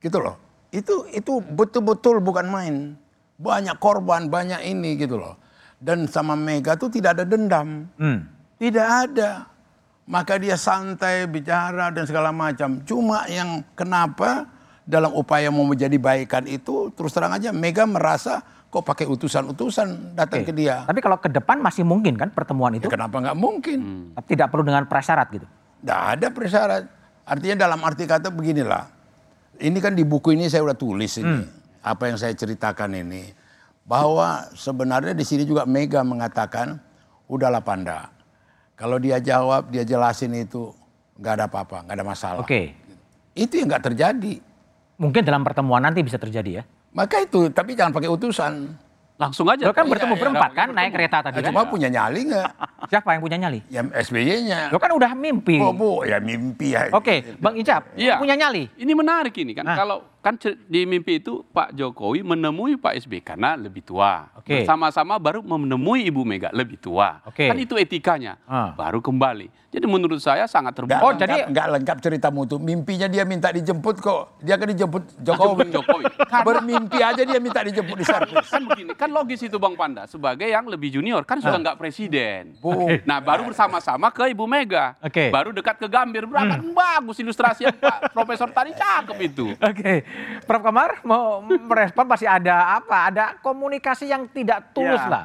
[0.00, 0.38] Gitu loh.
[0.70, 2.74] Itu itu betul-betul bukan main.
[3.36, 5.34] Banyak korban, banyak ini gitu loh.
[5.78, 7.86] Dan sama Mega tuh tidak ada dendam.
[7.96, 8.26] Hmm.
[8.58, 9.46] Tidak ada.
[10.08, 12.82] Maka dia santai bicara dan segala macam.
[12.82, 14.48] Cuma yang kenapa
[14.88, 20.44] dalam upaya mau menjadi baikan itu terus terang aja Mega merasa kok pakai utusan-utusan datang
[20.44, 20.52] Oke.
[20.52, 20.84] ke dia.
[20.84, 22.88] Tapi kalau ke depan masih mungkin kan pertemuan itu?
[22.88, 23.78] Ya, kenapa nggak mungkin?
[24.12, 25.46] Tapi tidak perlu dengan prasyarat gitu.
[25.84, 26.84] Tidak ada persyarat.
[27.28, 28.88] Artinya dalam arti kata beginilah.
[29.60, 31.44] Ini kan di buku ini saya udah tulis ini.
[31.84, 33.22] Apa yang saya ceritakan ini.
[33.88, 36.76] Bahwa sebenarnya di sini juga Mega mengatakan,
[37.24, 38.12] udahlah Panda.
[38.76, 40.70] Kalau dia jawab, dia jelasin itu,
[41.16, 42.40] nggak ada apa-apa, nggak ada masalah.
[42.44, 42.76] Oke.
[43.32, 44.44] Itu yang nggak terjadi.
[44.98, 46.62] Mungkin dalam pertemuan nanti bisa terjadi ya.
[46.92, 48.54] Maka itu, tapi jangan pakai utusan.
[49.18, 49.66] langsung aja.
[49.66, 51.50] Lo kan Iya, bertemu iya, berempat iya, kan naik kereta tadi kan?
[51.50, 52.50] Cuma punya nyali nggak?
[52.86, 53.58] Siapa yang punya nyali?
[53.66, 54.70] Ya SBY-nya.
[54.70, 55.58] Lo kan udah mimpi.
[55.58, 56.86] Oh bu, ya mimpi ya.
[56.94, 58.22] Oke, Bang Icap, Iya.
[58.22, 58.70] punya nyali.
[58.78, 59.66] Ini menarik ini kan.
[59.66, 59.74] Ah.
[59.74, 60.36] Kalau kan
[60.68, 64.28] di mimpi itu Pak Jokowi menemui Pak SBY karena lebih tua.
[64.36, 64.60] Oke.
[64.60, 67.24] Bersama-sama baru menemui Ibu Mega lebih tua.
[67.24, 67.48] Oke.
[67.48, 68.36] Kan itu etikanya.
[68.44, 68.76] Ah.
[68.76, 69.48] Baru kembali.
[69.68, 71.00] Jadi menurut saya sangat terbuka.
[71.00, 72.60] Oh, lengkap, jadi- nggak lengkap ceritamu tuh.
[72.60, 74.36] Mimpinya dia minta dijemput kok.
[74.40, 75.48] Dia kan dijemput Jokowi.
[75.48, 76.04] Jemput Jokowi.
[76.32, 78.48] Karena- Bermimpi aja dia minta dijemput di servis.
[78.48, 82.56] kan begini, kan logis itu Bang Panda sebagai yang lebih junior kan sudah nggak presiden.
[83.04, 85.28] Nah baru bersama-sama ke Ibu Mega, Oke.
[85.28, 89.46] baru dekat ke Gambir, berangkat bagus ilustrasi yang Pak Profesor tadi cakep itu.
[89.54, 90.02] Oke,
[90.44, 93.12] Prof Kamar mau merespon pasti ada apa?
[93.12, 95.24] Ada komunikasi yang tidak tulus Ya, lah.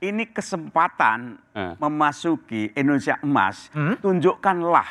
[0.00, 1.74] Ini kesempatan Eh.
[1.76, 3.68] memasuki Indonesia emas.
[4.00, 4.88] Tunjukkanlah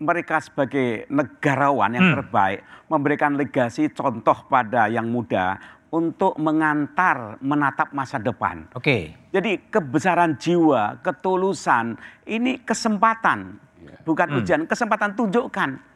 [0.00, 5.60] mereka sebagai negarawan yang terbaik, memberikan legasi contoh pada yang muda
[5.92, 8.64] untuk mengantar menatap masa depan.
[8.72, 11.94] Oke, Jadi kebesaran jiwa, ketulusan,
[12.26, 13.58] ini kesempatan,
[14.02, 15.89] bukan ujian, kesempatan tunjukkan.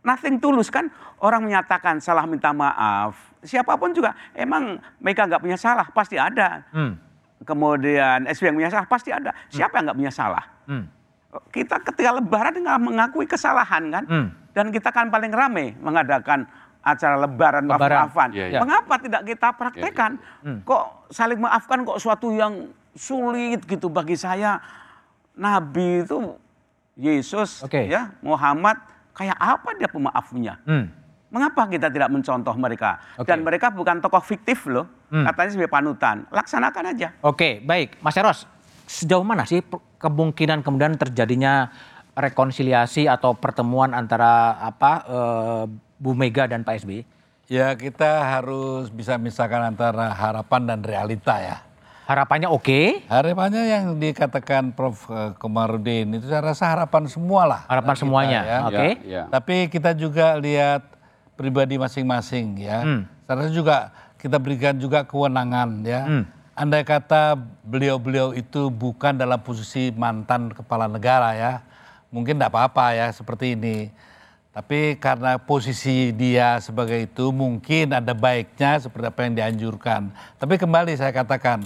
[0.00, 0.88] Nothing tulus kan,
[1.20, 6.64] orang menyatakan salah minta maaf, siapa pun juga, emang mereka nggak punya salah, pasti ada.
[6.72, 6.92] hmm.
[7.40, 9.32] Kemudian SB yang punya salah, pasti ada.
[9.48, 10.44] Siapa yang nggak punya salah?
[10.64, 10.84] Hmm.
[11.48, 14.28] Kita ketika lebaran tinggal mengakui kesalahan kan, Hmm.
[14.52, 16.44] dan kita kan paling rame mengadakan
[16.80, 18.08] acara lebaran, Lebaran.
[18.08, 18.28] maaf-maafan.
[18.32, 18.60] Iya, iya.
[18.60, 20.16] Mengapa tidak kita praktekkan?
[20.64, 24.56] Kok saling maafkan kok suatu yang sulit gitu bagi saya.
[25.32, 26.36] Nabi itu
[26.96, 27.84] Yesus Oke.
[27.84, 28.76] ya, Muhammad
[29.14, 30.54] kayak apa dia pemaafnya?
[30.66, 30.90] Hmm.
[31.30, 32.98] Mengapa kita tidak mencontoh mereka?
[33.14, 33.30] Oke.
[33.30, 34.86] Dan mereka bukan tokoh fiktif loh.
[35.14, 35.22] Hmm.
[35.30, 36.16] Katanya sebagai panutan.
[36.34, 37.08] Laksanakan aja.
[37.22, 38.50] Oke, baik, Mas Eros,
[38.90, 39.62] sejauh mana sih
[40.02, 41.70] kemungkinan kemudian terjadinya
[42.18, 45.62] rekonsiliasi atau pertemuan antara apa eh,
[46.00, 47.00] Bu Mega dan Pak SBY?
[47.50, 51.62] Ya kita harus bisa misahkan antara harapan dan realita ya.
[52.10, 55.06] Harapannya oke, Harapannya yang dikatakan Prof.
[55.14, 57.60] eh, Komarudin itu saya rasa harapan semua lah.
[57.70, 58.58] harapan dari semuanya, kita, ya.
[58.66, 58.74] oke?
[58.74, 59.22] Ya, ya.
[59.30, 60.82] Tapi kita juga lihat
[61.38, 62.82] pribadi masing-masing ya.
[62.82, 63.06] Hmm.
[63.30, 66.02] Saya rasa juga kita berikan juga kewenangan ya.
[66.02, 66.24] Hmm.
[66.58, 71.62] Andai kata beliau-beliau itu bukan dalam posisi mantan kepala negara ya,
[72.10, 73.94] mungkin tidak apa-apa ya seperti ini.
[74.50, 80.10] Tapi karena posisi dia sebagai itu mungkin ada baiknya seperti apa yang dianjurkan.
[80.42, 81.62] Tapi kembali saya katakan,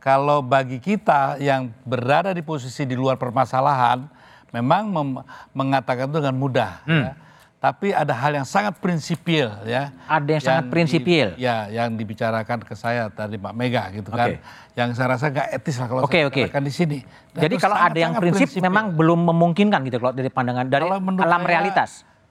[0.00, 4.08] kalau bagi kita yang berada di posisi di luar permasalahan,
[4.50, 6.72] memang mem- mengatakan itu dengan mudah.
[6.82, 7.12] ya.
[7.60, 9.92] Tapi ada hal yang sangat prinsipil ya.
[10.08, 11.36] Ada yang sangat di- prinsipil.
[11.36, 14.32] ya, yang dibicarakan ke saya tadi Pak Mega gitu kan.
[14.32, 14.40] Oke.
[14.72, 16.40] Yang saya rasa nggak etis lah kalau Oke, saya oke.
[16.42, 16.98] katakan di sini.
[17.30, 18.64] Dan Jadi itu kalau ada yang prinsip prinsipil.
[18.64, 21.90] memang belum memungkinkan gitu kalau dari pandangan dari Kalau alam saya- realitas.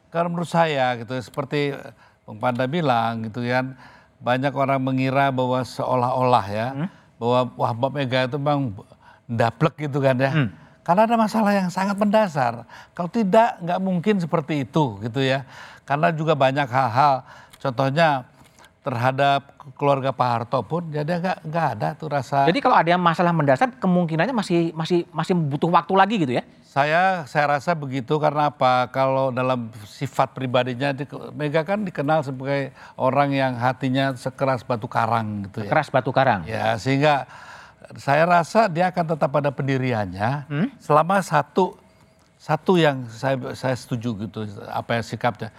[0.10, 1.78] Kalau menurut saya gitu seperti
[2.26, 3.78] Bang Panda bilang gitu kan
[4.18, 6.90] banyak orang mengira bahwa seolah-olah ya Hmm?
[7.20, 8.72] Bahwa wah Mbak Mega itu memang
[9.28, 10.32] ndablek gitu kan ya.
[10.32, 10.50] Hmm.
[10.82, 12.66] Karena ada masalah yang sangat mendasar.
[12.98, 15.46] Kalau tidak nggak mungkin seperti itu gitu ya.
[15.84, 17.22] Karena juga banyak hal-hal
[17.60, 18.26] contohnya
[18.80, 23.00] terhadap keluarga Pak Harto pun jadi nggak nggak ada tuh rasa Jadi kalau ada yang
[23.00, 26.44] masalah mendasar kemungkinannya masih masih masih butuh waktu lagi gitu ya.
[26.64, 28.88] Saya saya rasa begitu karena apa?
[28.88, 35.44] Kalau dalam sifat pribadinya di- Mega kan dikenal sebagai orang yang hatinya sekeras batu karang
[35.44, 35.70] gitu ya.
[35.70, 36.46] Keras batu karang.
[36.46, 37.28] Ya sehingga
[37.98, 40.68] saya rasa dia akan tetap pada pendiriannya Hmm?
[40.78, 41.76] selama satu
[42.38, 45.50] satu yang saya saya setuju gitu apa yang sikapnya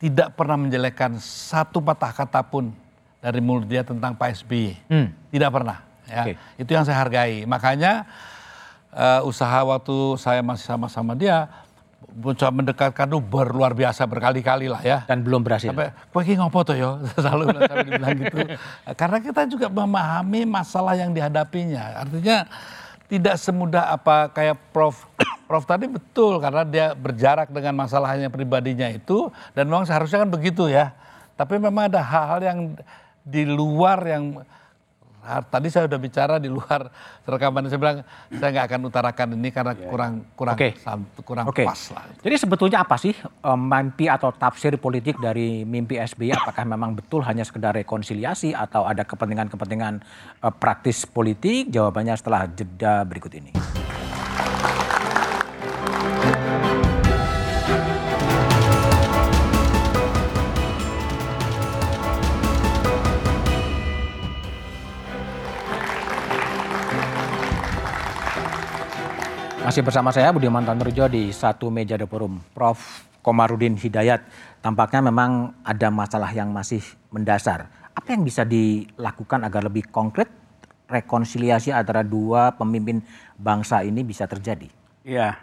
[0.00, 2.72] tidak pernah menjelekkan satu patah kata pun
[3.20, 4.72] dari mulut dia tentang Pak SBY.
[4.88, 5.12] Hmm.
[5.28, 5.84] Tidak pernah.
[6.08, 6.24] Ya.
[6.24, 6.32] Oke.
[6.56, 7.44] Itu yang saya hargai.
[7.44, 8.08] Makanya
[8.96, 11.52] eh, usaha waktu saya masih sama-sama dia
[12.10, 15.04] mencoba mendekatkan itu berluar biasa berkali-kali lah ya.
[15.04, 15.68] Dan belum berhasil.
[15.70, 16.96] Sampai kowe iki ngopo to yo?
[17.20, 18.38] Selalu bilang- dibilang gitu.
[18.96, 22.02] Karena kita juga memahami masalah yang dihadapinya.
[22.08, 22.48] Artinya
[23.10, 25.04] tidak semudah apa kayak Prof
[25.50, 30.70] Prof tadi betul karena dia berjarak dengan masalahnya pribadinya itu dan memang seharusnya kan begitu
[30.70, 30.94] ya.
[31.34, 32.58] Tapi memang ada hal-hal yang
[33.26, 34.46] di luar yang
[35.46, 36.90] tadi saya udah bicara di luar
[37.30, 37.98] rekaman saya bilang
[38.34, 40.74] saya nggak akan utarakan ini karena kurang kurang Oke.
[40.82, 41.62] sant- kurang Oke.
[41.62, 42.04] pas lah.
[42.18, 46.34] Jadi sebetulnya apa sih eh, mimpi atau tafsir politik dari mimpi SBY?
[46.34, 49.94] Apakah memang betul hanya sekedar rekonsiliasi atau ada kepentingan-kepentingan
[50.42, 51.70] eh, praktis politik?
[51.70, 53.54] Jawabannya setelah jeda berikut ini.
[69.70, 72.42] Masih bersama saya Budiman Tanurjo di satu meja The Forum.
[72.50, 73.06] Prof.
[73.22, 74.18] Komarudin Hidayat,
[74.58, 76.82] tampaknya memang ada masalah yang masih
[77.14, 77.70] mendasar.
[77.94, 80.26] Apa yang bisa dilakukan agar lebih konkret
[80.90, 82.98] rekonsiliasi antara dua pemimpin
[83.38, 84.66] bangsa ini bisa terjadi?
[85.06, 85.38] Iya.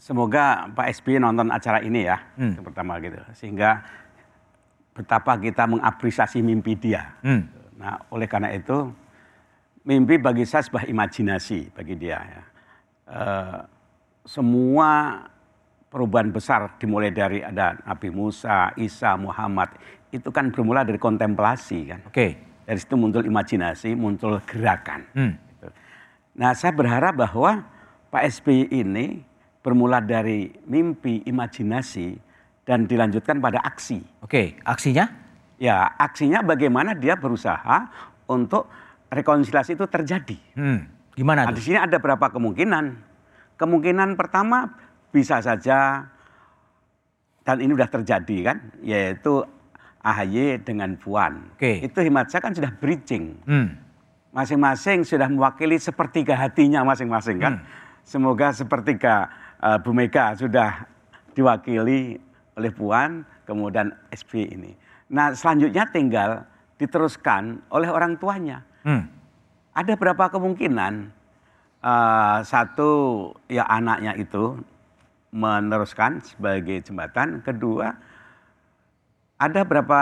[0.00, 2.56] Semoga Pak SBY nonton acara ini ya, Hmm.
[2.56, 3.20] yang pertama gitu.
[3.36, 3.84] Sehingga
[4.96, 7.12] betapa kita mengapresiasi mimpi dia.
[7.20, 7.44] Hmm.
[7.76, 8.88] Nah, oleh karena itu
[9.84, 12.55] mimpi bagi saya sebuah imajinasi bagi dia ya.
[13.06, 13.60] Eh,
[14.26, 15.22] semua
[15.86, 19.70] perubahan besar dimulai dari ada Nabi Musa, Isa, Muhammad
[20.10, 22.00] itu kan bermula dari kontemplasi kan.
[22.10, 22.34] Oke.
[22.66, 25.06] Dari situ muncul imajinasi, muncul gerakan.
[25.14, 25.32] Hmm.
[25.38, 25.68] Gitu.
[26.34, 27.62] Nah, saya berharap bahwa
[28.10, 29.22] Pak SBY ini
[29.62, 32.18] bermula dari mimpi, imajinasi,
[32.66, 34.02] dan dilanjutkan pada aksi.
[34.18, 35.06] Oke, aksinya?
[35.62, 37.86] Ya, aksinya bagaimana dia berusaha
[38.26, 38.66] untuk
[39.14, 40.38] rekonsiliasi itu terjadi.
[40.58, 40.95] Hmm.
[41.16, 42.84] Gimana Nah, di sini ada berapa kemungkinan.
[43.56, 44.68] Kemungkinan pertama
[45.08, 46.04] bisa saja
[47.40, 49.40] dan ini sudah terjadi kan, yaitu
[50.04, 51.56] AHY dengan Puan.
[51.56, 51.80] Oke.
[51.80, 53.32] Itu hemat saya kan sudah bridging.
[53.48, 53.80] Hmm.
[54.36, 57.64] Masing-masing sudah mewakili sepertiga hatinya masing-masing kan.
[58.04, 60.84] Semoga sepertiga eh, Bu Mega sudah
[61.32, 62.20] diwakili
[62.60, 64.76] oleh Puan, kemudian SB ini.
[65.16, 66.44] Nah selanjutnya tinggal
[66.76, 68.60] diteruskan oleh orang tuanya.
[68.84, 69.15] Hmm.
[69.76, 71.12] Ada berapa kemungkinan
[71.84, 72.90] eh, satu
[73.46, 74.56] ya anaknya itu
[75.36, 77.92] meneruskan sebagai jembatan, kedua
[79.36, 80.00] ada berapa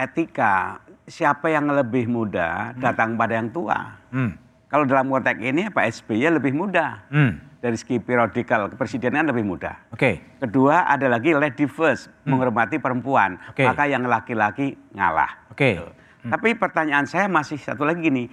[0.00, 4.00] etika siapa yang lebih muda datang pada yang tua.
[4.08, 4.32] Hmm.
[4.72, 7.36] Kalau dalam konteks ini Pak SBY lebih muda Hmm.
[7.60, 9.76] dari segi periodikal kepresidenan lebih mudah.
[9.92, 10.24] Oke.
[10.40, 13.50] Kedua ada lagi lady first menghormati perempuan, Hmm.
[13.52, 13.68] Oke.
[13.68, 15.28] maka yang laki-laki ngalah.
[15.52, 15.76] Oke.
[15.76, 15.88] Gitu.
[16.22, 18.30] Tapi pertanyaan saya masih satu lagi gini,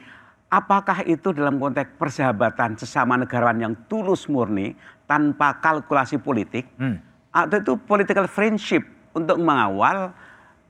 [0.49, 4.77] apakah itu dalam konteks persahabatan sesama negarawan yang tulus murni
[5.09, 7.01] tanpa kalkulasi politik, Hmm.
[7.33, 8.85] atau itu political friendship
[9.17, 10.13] untuk mengawal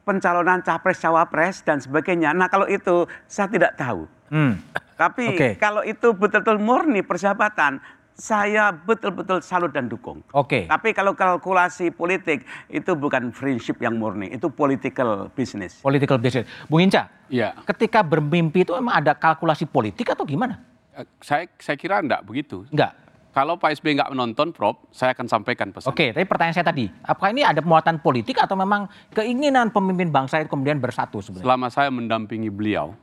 [0.07, 2.31] pencalonan capres cawapres dan sebagainya.
[2.31, 4.07] Nah kalau itu saya tidak tahu.
[4.31, 4.55] Hmm.
[4.95, 5.49] Tapi Oke.
[5.59, 7.79] kalau itu betul-betul murni persahabatan,
[8.19, 10.19] saya betul-betul salut dan dukung.
[10.35, 10.67] Oke.
[10.67, 15.79] Tapi kalau kalkulasi politik itu bukan friendship yang murni, itu political business.
[15.79, 16.45] Political business.
[16.67, 17.55] Bung Inca, Iya.
[17.63, 20.59] ketika bermimpi itu emang ada kalkulasi politik atau gimana?
[20.93, 22.67] Eh, Saya saya kira enggak begitu.
[22.69, 22.93] Enggak.
[23.29, 25.93] Kalau Pak SBY nggak menonton, Prof, saya akan sampaikan pesan.
[25.93, 30.41] Oke, tapi pertanyaan saya tadi, apakah ini ada muatan politik atau memang keinginan pemimpin bangsa
[30.41, 31.45] itu kemudian bersatu sebenarnya?
[31.45, 32.97] Selama saya mendampingi beliau,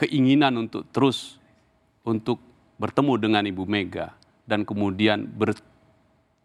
[0.00, 1.36] keinginan untuk terus
[2.02, 2.40] untuk
[2.80, 4.16] bertemu dengan Ibu Mega
[4.50, 5.54] dan kemudian ber-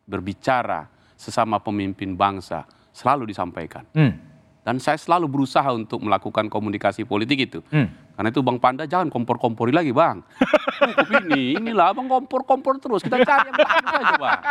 [0.05, 0.85] berbicara
[1.17, 3.81] sesama pemimpin bangsa selalu disampaikan.
[3.91, 4.13] Hmm.
[4.61, 7.59] Dan saya selalu berusaha untuk melakukan komunikasi politik itu.
[7.69, 7.85] Hmm.
[8.17, 10.25] Karena itu Bang Panda jangan kompor-kompori lagi Bang.
[10.79, 13.05] Cukup ini, inilah Bang kompor-kompor terus.
[13.05, 14.41] Kita cari yang bagus aja Bang.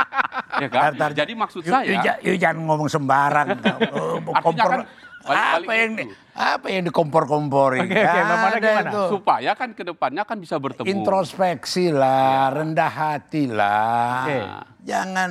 [0.54, 0.82] Ya kan?
[0.84, 1.10] Ntar, ntar.
[1.18, 3.46] Jadi maksud Yu- saya, yu ja- yu jangan ngomong sembarang.
[3.94, 4.80] Oh, kompor, kan
[5.24, 6.12] apa yang itu.
[6.36, 7.88] apa yang dikompor-komporin?
[7.88, 8.90] Oke, Bang Panda Ada gimana?
[8.92, 9.02] itu.
[9.08, 10.84] supaya kan ke depannya kan bisa bertemu.
[10.86, 14.28] Introspeksi lah, rendah hati lah.
[14.28, 14.38] Oke.
[14.84, 15.30] Jangan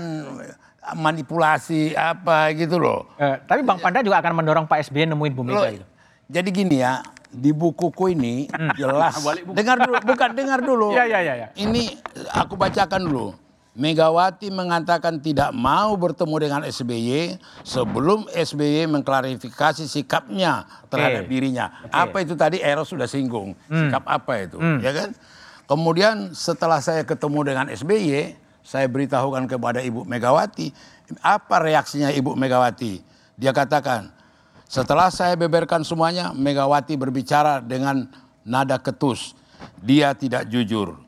[0.91, 3.07] manipulasi apa gitu loh.
[3.15, 5.85] Eh, tapi Bang Panda juga akan mendorong Pak SBY nemuin Bu Mega itu.
[6.27, 9.17] jadi gini ya, di bukuku ini jelas.
[9.23, 9.55] Balik buku.
[9.55, 10.87] dengar dulu, bukan dengar dulu.
[10.95, 11.47] Iya, iya, iya, iya.
[11.55, 11.97] Ini
[12.33, 13.33] aku bacakan dulu.
[13.73, 21.81] Megawati mengatakan tidak mau bertemu dengan SBY sebelum SBY mengklarifikasi sikapnya terhadap dirinya.
[21.89, 23.57] Apa itu tadi Eros sudah singgung.
[23.65, 25.09] Sikap apa itu, ya kan?
[25.65, 30.69] Kemudian setelah saya ketemu dengan SBY, saya beritahukan kepada Ibu Megawati,
[31.25, 33.01] apa reaksinya Ibu Megawati?
[33.35, 34.13] Dia katakan,
[34.69, 38.05] setelah saya beberkan semuanya, Megawati berbicara dengan
[38.47, 39.35] nada ketus.
[39.83, 41.02] Dia tidak jujur.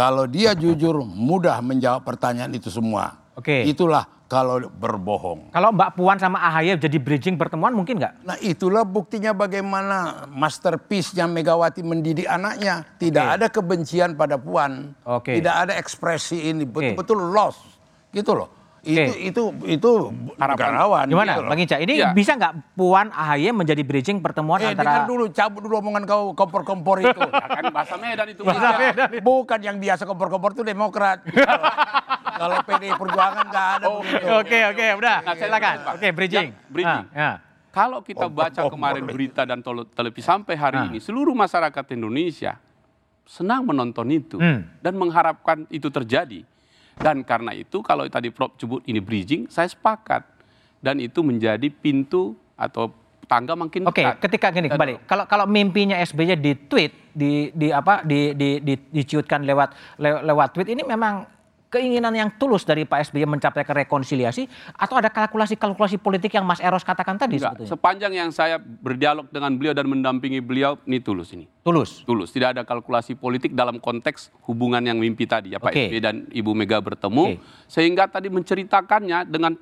[0.00, 3.20] Kalau dia jujur, mudah menjawab pertanyaan itu semua.
[3.36, 3.68] Oke.
[3.68, 5.52] Itulah kalau berbohong.
[5.52, 8.24] Kalau Mbak Puan sama AHY jadi bridging pertemuan mungkin nggak?
[8.24, 12.86] Nah itulah buktinya bagaimana masterpiece-nya Megawati mendidik anaknya.
[12.96, 13.34] Tidak Oke.
[13.36, 14.96] ada kebencian pada Puan.
[15.04, 15.36] Oke.
[15.36, 16.64] Tidak ada ekspresi ini.
[16.64, 17.60] Betul-betul loss.
[18.08, 18.59] Gitu loh.
[18.80, 19.90] Itu, itu, itu
[20.34, 21.04] negarawan.
[21.04, 21.42] Gimana gitu.
[21.46, 21.76] Bang Ica?
[21.76, 22.08] Ini Iya.
[22.10, 26.32] bisa nggak Puan AHY menjadi bridging pertemuan Eh, antara dengar dulu, cabut dulu omongan kau
[26.32, 27.12] kompor-kompor itu.
[27.30, 28.40] Ya kan bahasa Medan itu.
[28.40, 28.72] Bahasa.
[28.74, 29.08] Medan.
[29.20, 31.20] Bukan yang biasa kompor-kompor itu Demokrat.
[31.28, 31.76] Kalau-
[32.40, 34.24] Kalau PDI Perjuangan nggak ada Oh, begitu.
[34.32, 35.74] Oke oke udah Nah, silakan.
[35.92, 36.48] Oke bridging.
[36.50, 37.04] Ya, bridging.
[37.06, 37.30] Ah, ya.
[37.70, 38.72] Kalau kita baca Kompor-kompor.
[38.72, 40.86] kemarin berita dan televisi sampai hari Ah.
[40.86, 42.56] ini, seluruh masyarakat Indonesia
[43.22, 44.66] senang menonton itu Hmm.
[44.78, 46.42] dan mengharapkan itu terjadi.
[47.00, 50.20] Dan karena itu kalau tadi Prof sebut ini bridging, saya sepakat.
[50.80, 52.92] Dan itu menjadi pintu atau
[53.24, 54.16] tangga makin Oke, dekat.
[54.26, 55.08] ketika gini kembali.
[55.08, 60.22] Kalau kalau mimpinya SBY di tweet, di di apa di di, di diciutkan lewat lew-
[60.26, 61.24] lewat tweet ini memang
[61.70, 66.82] keinginan yang tulus dari Pak SBY mencapai rekonsiliasi atau ada kalkulasi-kalkulasi politik yang Mas Eros
[66.82, 67.70] katakan tadi Enggak, sebetulnya?
[67.70, 71.46] sepanjang yang saya berdialog dengan beliau dan mendampingi beliau, ini tulus ini.
[71.62, 72.02] Tulus.
[72.02, 75.86] Tulus, tidak ada kalkulasi politik dalam konteks hubungan yang mimpi tadi ya Pak Oke.
[75.86, 77.70] SBY dan Ibu Mega bertemu, Oke.
[77.70, 79.54] sehingga tadi menceritakannya dengan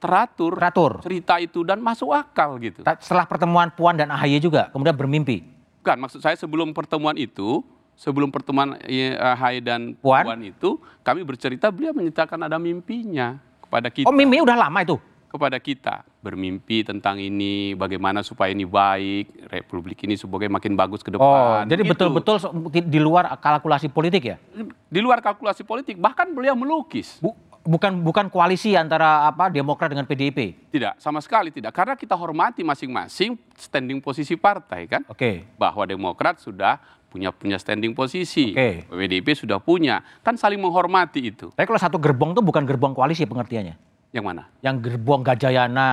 [0.00, 0.92] teratur, Teratur.
[1.04, 2.82] cerita itu dan masuk akal gitu.
[2.98, 5.44] Setelah pertemuan Puan dan AHY juga kemudian bermimpi.
[5.84, 7.62] Bukan, maksud saya sebelum pertemuan itu,
[7.94, 10.24] sebelum pertemuan eh, Hai dan Puan?
[10.24, 14.06] Puan itu, kami bercerita beliau menceritakan ada mimpinya kepada kita.
[14.06, 14.98] Oh mimpi udah lama itu?
[15.32, 21.08] kepada kita bermimpi tentang ini bagaimana supaya ini baik republik ini sebagai makin bagus ke
[21.08, 21.92] Oh, depan jadi Gitu.
[21.96, 22.36] betul-betul
[22.84, 24.36] di, luar kalkulasi politik ya?
[24.84, 27.32] di luar kalkulasi politik bahkan beliau melukis Bu-
[27.64, 30.68] bukan bukan koalisi antara apa Demokrat dengan PDIP.
[30.68, 35.48] tidak sama sekali tidak karena kita hormati masing-masing standing posisi partai kan Oke.
[35.56, 36.76] bahwa Demokrat sudah
[37.12, 38.88] punya punya standing posisi Oke.
[38.88, 43.28] PDIP sudah punya kan saling menghormati itu Tapi kalau satu gerbong itu bukan gerbong koalisi
[43.28, 43.76] pengertiannya.
[44.12, 45.88] yang mana Yang gerbong Gajayana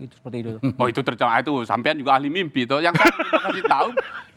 [0.00, 0.50] itu seperti itu.
[0.80, 2.80] Oh itu tercela itu sampean juga ahli mimpi tuh.
[2.80, 3.12] Yang saya
[3.48, 3.88] kasih tahu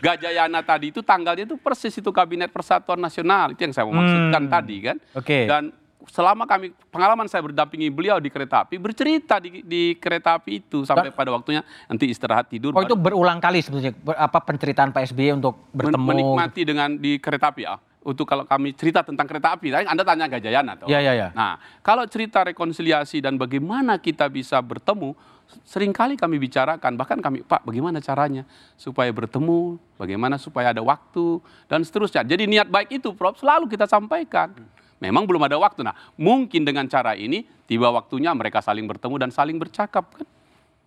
[0.01, 4.43] Gajayana tadi itu tanggalnya itu persis itu Kabinet Persatuan Nasional itu yang saya mau maksudkan
[4.51, 4.97] tadi kan.
[5.15, 5.47] Oke.
[5.47, 5.71] Dan
[6.09, 10.81] selama kami pengalaman saya berdampingi beliau di kereta api bercerita di, di kereta api itu
[10.81, 12.73] sampai pada waktunya nanti istirahat tidur.
[12.73, 16.07] Oh itu berulang kali sebetulnya ber- apa penceritaan Pak SBY untuk bertemu.
[16.07, 17.77] menikmati dengan di kereta api ya.
[18.01, 20.89] Untuk kalau kami cerita tentang kereta api, tadi Anda tanya Gajayana toh.
[20.89, 21.29] Ya ya ya.
[21.37, 25.13] Nah, kalau cerita rekonsiliasi dan bagaimana kita bisa bertemu,
[25.61, 28.41] sering kali kami bicarakan, bahkan kami, Pak, bagaimana caranya
[28.73, 32.25] supaya bertemu, bagaimana supaya ada waktu, dan seterusnya.
[32.25, 34.49] Jadi niat baik itu, Prof, selalu kita sampaikan.
[35.01, 35.81] Memang belum ada waktu.
[35.81, 40.05] Nah, mungkin dengan cara ini, tiba waktunya mereka saling bertemu dan saling bercakap.
[40.13, 40.29] Kan?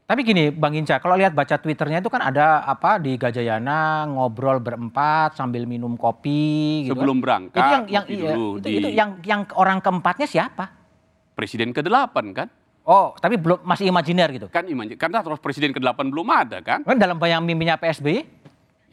[0.04, 4.60] Tapi gini Bang Inca, kalau lihat baca Twitternya itu kan ada apa di Gajayana ngobrol
[4.60, 6.94] berempat sambil minum kopi gitu.
[6.94, 7.24] Sebelum kan.
[7.24, 10.70] berangkat, Itu yang yang iya, itu, di- itu yang yang orang keempatnya siapa?
[11.34, 12.48] Presiden ke-8 kan?
[12.84, 14.46] Oh, tapi belum masih imajiner gitu.
[14.46, 16.84] Kan imaj- karena terus presiden ke-8 belum ada kan?
[16.84, 18.28] Kan dalam bayang mimpinya PSBY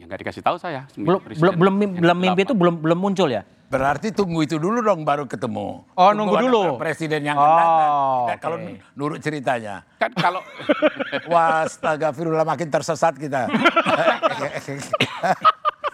[0.00, 0.88] Yang nggak dikasih tahu saya.
[0.96, 1.74] belum belum belum
[2.18, 2.46] mimpi ke-8.
[2.48, 3.44] itu belum belum muncul ya.
[3.72, 5.80] Berarti tunggu itu dulu dong baru ketemu.
[5.88, 6.62] Oh, Tunggu nunggu dulu.
[6.76, 7.88] Presiden yang Oh, akan datang.
[7.88, 8.34] oke.
[8.36, 8.56] Kalau
[8.92, 9.80] nurut ceritanya.
[9.96, 10.44] Kan kalau
[11.32, 13.48] Wah, astagfirullah makin tersesat kita.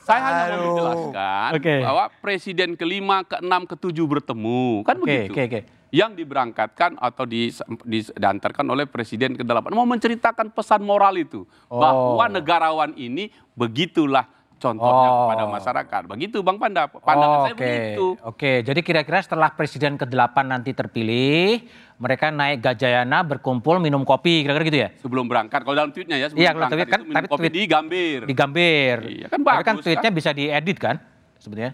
[0.00, 1.74] Saya hanya mau menjelaskan Oke.
[1.84, 5.32] bahwa presiden kelima, keenam, ketujuh bertemu kan Oke, begitu.
[5.32, 5.60] oke, oke.
[5.88, 7.48] Yang diberangkatkan atau di,
[7.84, 14.24] di- diantarkan oleh presiden ke-8 mau menceritakan pesan moral itu bahwa negarawan ini begitulah
[14.58, 15.18] contohnya Oh.
[15.24, 16.02] kepada masyarakat.
[16.06, 18.06] Begitu Bang Panda, pandangan Oh, saya begitu.
[18.20, 21.62] Oke, jadi kira-kira setelah presiden ke-8 nanti terpilih,
[21.96, 24.88] mereka naik Gajayana berkumpul minum kopi, kira-kira gitu ya?
[24.96, 27.28] Sebelum berangkat, kalau dalam tweetnya ya sebelum Iya, kalau berangkat tweet kan- itu minum tapi
[27.28, 28.20] kopi tweet- di Gambir.
[28.20, 28.96] Di Gambir.
[29.08, 30.18] Iya, kan Tapi kan bagus, tweetnya kan?
[30.18, 30.96] bisa diedit kan
[31.38, 31.72] sebetulnya?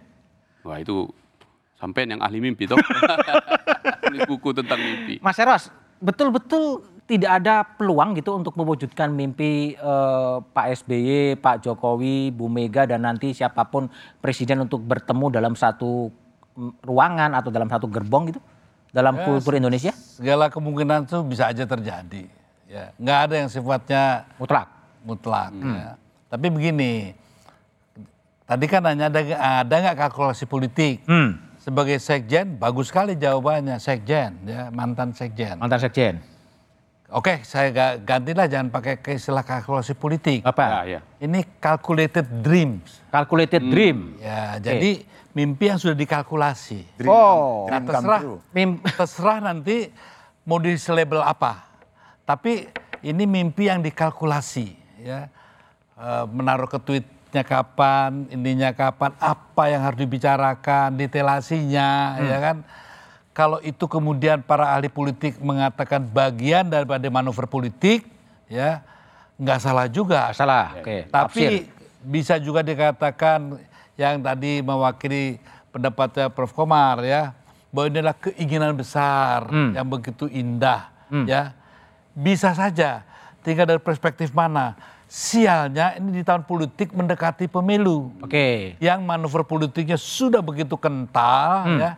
[0.62, 0.97] Wah itu
[1.75, 2.77] sampean yang ahli mimpi toh.
[4.05, 5.16] Tulis buku tentang mimpi.
[5.18, 5.68] Mas Eros,
[5.99, 12.88] betul-betul tidak ada peluang gitu untuk mewujudkan mimpi eh, Pak SBY, Pak Jokowi, Bu Mega
[12.88, 13.92] dan nanti siapa pun
[14.24, 16.08] presiden untuk bertemu dalam satu
[16.56, 18.40] mm, ruangan atau dalam satu gerbong gitu
[18.94, 22.30] dalam Ya, kultur Indonesia Segala kemungkinan itu bisa aja terjadi.
[22.70, 24.70] Ya, nggak ada yang sifatnya mutlak.
[25.04, 25.52] mutlak.
[25.52, 26.00] ya.
[26.32, 27.12] Tapi begini,
[28.48, 29.20] tadi kan hanya ada
[29.60, 31.04] ada nggak kalkulasi politik.
[31.04, 31.36] Hmm.
[31.60, 35.56] Sebagai sekjen, bagus sekali jawabannya sekjen, ya mantan sekjen.
[35.56, 36.34] Mantan sekjen.
[37.12, 40.40] Oke, saya ga- gantilah jangan pakai istilah kalkulasi politik.
[40.40, 40.64] Apa?
[40.64, 41.00] Ya, ya.
[41.20, 43.04] Ini calculated dreams.
[43.12, 44.16] Calculated dream.
[44.18, 45.04] Ya, jadi
[45.36, 46.80] mimpi yang sudah dikalkulasi.
[46.96, 47.68] Dream Oh.
[47.68, 48.38] Nah, dream terserah, true.
[48.50, 49.92] Mim- terserah nanti
[50.42, 51.68] mau di label apa.
[52.24, 52.72] Tapi
[53.04, 54.72] ini mimpi yang dikalkulasi,
[55.04, 55.28] ya.
[55.94, 62.56] Eh, menaruh ke tweetnya kapan, ininya kapan, apa yang harus dibicarakan, detailasinya, ya kan.
[63.35, 68.07] Kalau itu kemudian para ahli politik mengatakan bagian daripada manuver politik,
[68.47, 68.79] ya
[69.35, 70.31] nggak salah juga.
[70.31, 70.79] Salah.
[70.79, 71.11] Oke.
[71.11, 71.51] Tapi tafsir.
[71.99, 73.59] bisa juga dikatakan
[73.99, 75.43] yang tadi mewakili
[75.74, 76.55] pendapatnya Prof.
[76.55, 77.35] Komar ya,
[77.74, 79.74] bahwa ini adalah keinginan besar Hmm.
[79.74, 80.95] yang begitu indah
[81.26, 81.51] ya.
[82.14, 83.03] Bisa saja,
[83.43, 84.78] tinggal dari perspektif mana.
[85.11, 88.14] Sialnya ini di tahun politik mendekati pemilu.
[88.22, 88.78] Oke.
[88.78, 91.78] Yang manuver politiknya sudah begitu kental Hmm.
[91.82, 91.91] ya.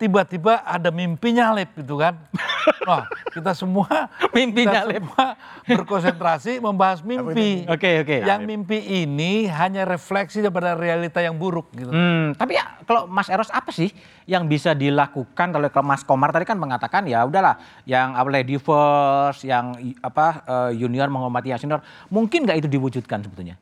[0.00, 2.16] Tiba-tiba ada mimpi nyalip gitu kan.
[2.88, 3.04] Wah,
[3.36, 5.04] kita semua Mimpi kita nyalip.
[5.04, 5.26] semua
[5.68, 7.68] berkonsentrasi membahas mimpi.
[7.68, 8.16] Oke, oke.
[8.24, 11.92] Yang mimpi ini hanya refleksi daripada realita yang buruk gitu.
[11.92, 13.92] Hmm, tapi ya kalau Mas Eros apa sih
[14.24, 19.76] yang bisa dilakukan kalau Mas Komar tadi kan mengatakan ya udahlah yang lady first, yang
[20.00, 23.60] apa eh, junior menghormati yang senior, mungkin nggak itu diwujudkan sebetulnya?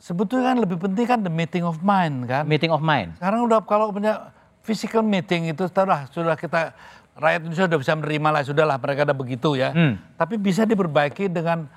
[0.00, 2.48] Sebetulnya kan lebih penting kan the meeting of mind kan.
[2.48, 3.16] Meeting of mind.
[3.20, 4.32] Sekarang udah kalau punya
[4.64, 6.72] physical meeting itu sudah sudah kita
[7.14, 9.70] rakyat Indonesia sudah bisa menerima lah sudahlah mereka ada begitu ya.
[9.70, 10.00] Hmm.
[10.16, 11.68] Tapi bisa diperbaiki dengan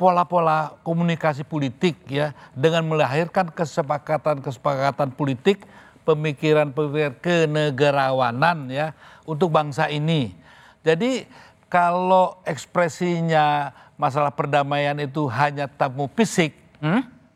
[0.00, 5.68] pola-pola komunikasi politik ya dengan melahirkan kesepakatan-kesepakatan politik
[6.08, 8.96] pemikiran-pemikiran kenegarawanan ya
[9.28, 10.32] untuk bangsa ini.
[10.80, 11.28] Jadi
[11.68, 13.70] kalau ekspresinya
[14.00, 16.56] masalah perdamaian itu hanya tamu fisik,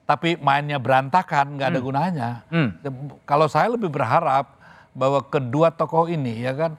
[0.09, 2.31] tapi mainnya berantakan, nggak ada gunanya.
[3.29, 4.57] Kalau saya lebih berharap
[4.95, 6.73] bahwa kedua tokoh ini ya kan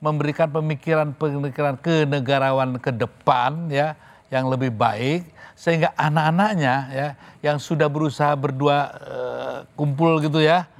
[0.00, 3.94] memberikan pemikiran-pemikiran kenegarawan ke depan ya
[4.32, 7.08] yang lebih baik sehingga anak-anaknya ya
[7.42, 10.70] yang sudah berusaha berdua eh, kumpul gitu ya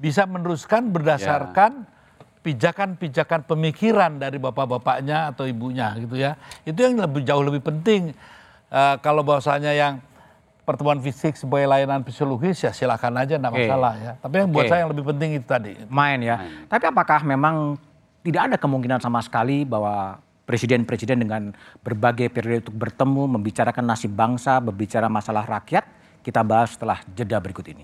[0.00, 1.84] bisa meneruskan berdasarkan
[2.42, 6.34] pijakan-pijakan pemikiran dari bapak-bapaknya atau ibunya gitu ya.
[6.66, 8.10] Itu yang lebih jauh lebih penting.
[8.68, 10.02] Eh, kalau bahwasanya yang
[10.62, 14.12] pertemuan fisik sebagai layanan fisiologis ya silakan aja enggak masalah ya.
[14.22, 15.72] Tapi yang buat saya yang lebih penting itu tadi.
[15.90, 16.36] main ya.
[16.70, 17.76] Tapi apakah memang
[18.22, 21.50] tidak ada kemungkinan sama sekali bahwa presiden-presiden dengan
[21.82, 25.82] berbagai periode untuk bertemu, membicarakan nasib bangsa, berbicara masalah rakyat,
[26.22, 27.82] kita bahas setelah jeda berikut ini.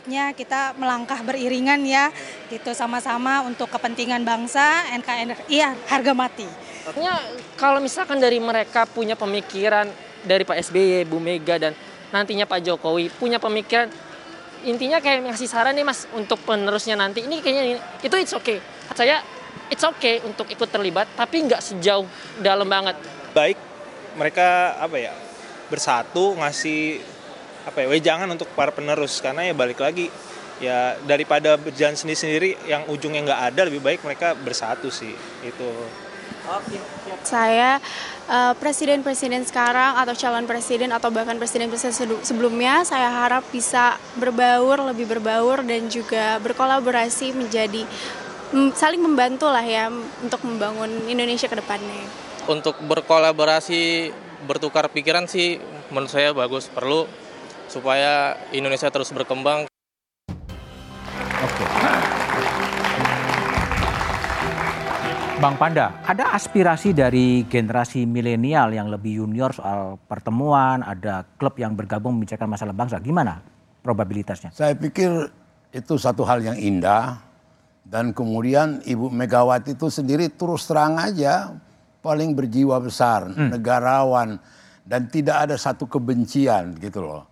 [0.00, 2.08] Alangkah baiknya kita melangkah beriringan ya,
[2.48, 6.48] gitu sama-sama untuk kepentingan bangsa, NKRI ya harga mati.
[6.88, 7.20] Artinya
[7.60, 9.92] kalau misalkan dari mereka punya pemikiran
[10.24, 11.76] dari Pak SBY, Bu Mega dan
[12.16, 13.92] nantinya Pak Jokowi punya pemikiran
[14.64, 18.56] intinya kayak ngasih saran nih Mas untuk penerusnya nanti ini kayaknya ini, itu it's okay.
[18.96, 19.20] Saya
[19.68, 22.08] it's okay untuk ikut terlibat tapi nggak sejauh
[22.40, 22.96] dalam banget.
[23.36, 23.56] baik
[24.16, 25.12] mereka apa ya
[25.70, 26.98] bersatu ngasih
[27.66, 29.20] apa ya wejangan untuk para penerus.
[29.20, 30.08] Karena ya balik lagi
[30.60, 35.12] ya daripada berjalan sendiri-sendiri yang ujungnya nggak ada lebih baik mereka bersatu sih.
[35.44, 35.68] Itu.
[37.22, 37.78] Saya
[38.26, 41.94] eh, presiden-presiden sekarang atau calon presiden atau bahkan presiden-presiden
[42.26, 47.86] sebelumnya saya harap bisa berbaur, lebih berbaur dan juga berkolaborasi menjadi
[48.74, 49.86] saling membantu lah ya
[50.26, 52.02] untuk membangun Indonesia ke depannya.
[52.50, 54.10] untuk berkolaborasi
[54.48, 55.62] bertukar pikiran sih
[55.94, 56.66] menurut saya bagus.
[56.66, 57.06] Perlu
[57.70, 59.70] supaya Indonesia terus berkembang
[65.40, 71.72] Bang Panda, ada aspirasi dari generasi milenial yang lebih junior soal pertemuan, ada klub yang
[71.72, 73.00] bergabung membicarakan masalah bangsa.
[73.00, 73.40] Gimana
[73.80, 74.52] probabilitasnya?
[74.52, 75.32] Saya pikir
[75.72, 77.24] itu satu hal yang indah
[77.88, 81.56] dan kemudian Ibu Megawati itu sendiri terus terang aja
[82.04, 84.36] paling berjiwa besar, negarawan
[84.84, 87.29] dan tidak ada satu kebencian gitu loh.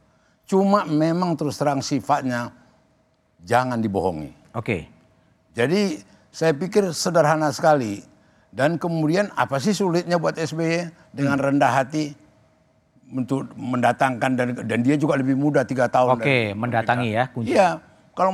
[0.48, 2.48] Cuma memang terus terang sifatnya
[3.44, 4.32] jangan dibohongi.
[4.56, 4.88] Oke.
[5.52, 6.00] Jadi
[6.32, 8.00] saya pikir sederhana sekali
[8.48, 12.16] dan kemudian apa sih sulitnya buat SBY dengan rendah hati
[13.12, 16.16] untuk mendatangkan dan dan dia juga lebih muda tiga tahun.
[16.16, 17.24] Oke, dari- mendatangi ya.
[17.44, 17.68] Iya,
[18.16, 18.32] kalau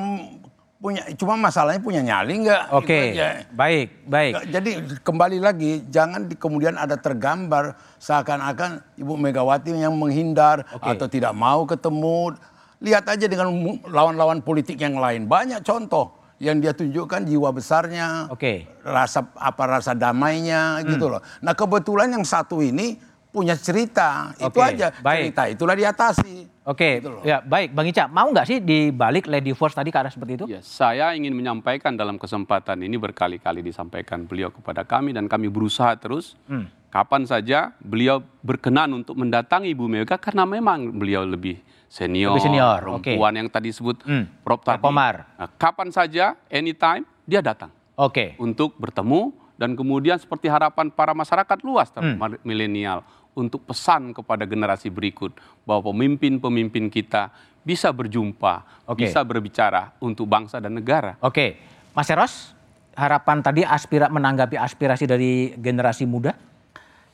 [0.82, 2.62] punya cuma masalahnya punya nyali nggak?
[2.76, 3.48] Oke, Itu aja.
[3.56, 4.32] baik, baik.
[4.52, 4.70] Jadi
[5.00, 10.84] kembali lagi jangan di, kemudian ada tergambar seakan-akan Ibu Megawati yang menghindar Oke.
[10.92, 12.36] atau tidak mau ketemu.
[12.84, 13.48] Lihat aja dengan
[13.88, 15.24] lawan-lawan politik yang lain.
[15.24, 18.68] Banyak contoh yang dia tunjukkan jiwa besarnya, Oke.
[18.84, 21.24] rasa apa rasa damainya gitu loh.
[21.40, 23.00] Nah kebetulan yang satu ini
[23.32, 25.32] punya cerita, itu Oke, aja baik.
[25.32, 26.53] cerita itulah diatasi.
[26.64, 27.20] Oke, Gitu loh.
[27.20, 30.44] ya baik, Bang Ica, mau nggak sih dibalik Lady Force tadi ke arah seperti itu?
[30.48, 35.92] Ya, saya ingin menyampaikan dalam kesempatan ini berkali-kali disampaikan beliau kepada kami dan kami berusaha
[35.94, 36.40] terus.
[36.88, 42.78] Kapan saja beliau berkenan untuk mendatangi Ibu Mega karena memang beliau lebih senior, Lebih senior,
[42.80, 44.84] perempuan yang tadi disebut Hmm, Prof Pak tadi.
[44.84, 45.14] Komar.
[45.36, 51.58] Nah, kapan saja, anytime dia datang Oke, untuk bertemu dan kemudian seperti harapan para masyarakat
[51.60, 52.16] luas Hmm.
[52.40, 53.02] milenial
[53.34, 57.30] untuk pesan kepada generasi berikut bahwa pemimpin-pemimpin kita
[57.60, 59.06] bisa berjumpa, Oke.
[59.06, 61.16] bisa berbicara untuk bangsa dan negara.
[61.18, 61.56] oke.
[61.94, 62.50] Mas Eros,
[62.94, 66.34] harapan tadi aspira menanggapi aspirasi dari generasi muda?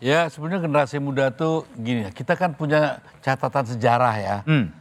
[0.00, 4.36] Ya sebenarnya generasi muda tuh gini ya, kita kan punya catatan sejarah ya.
[4.48, 4.72] Hmm.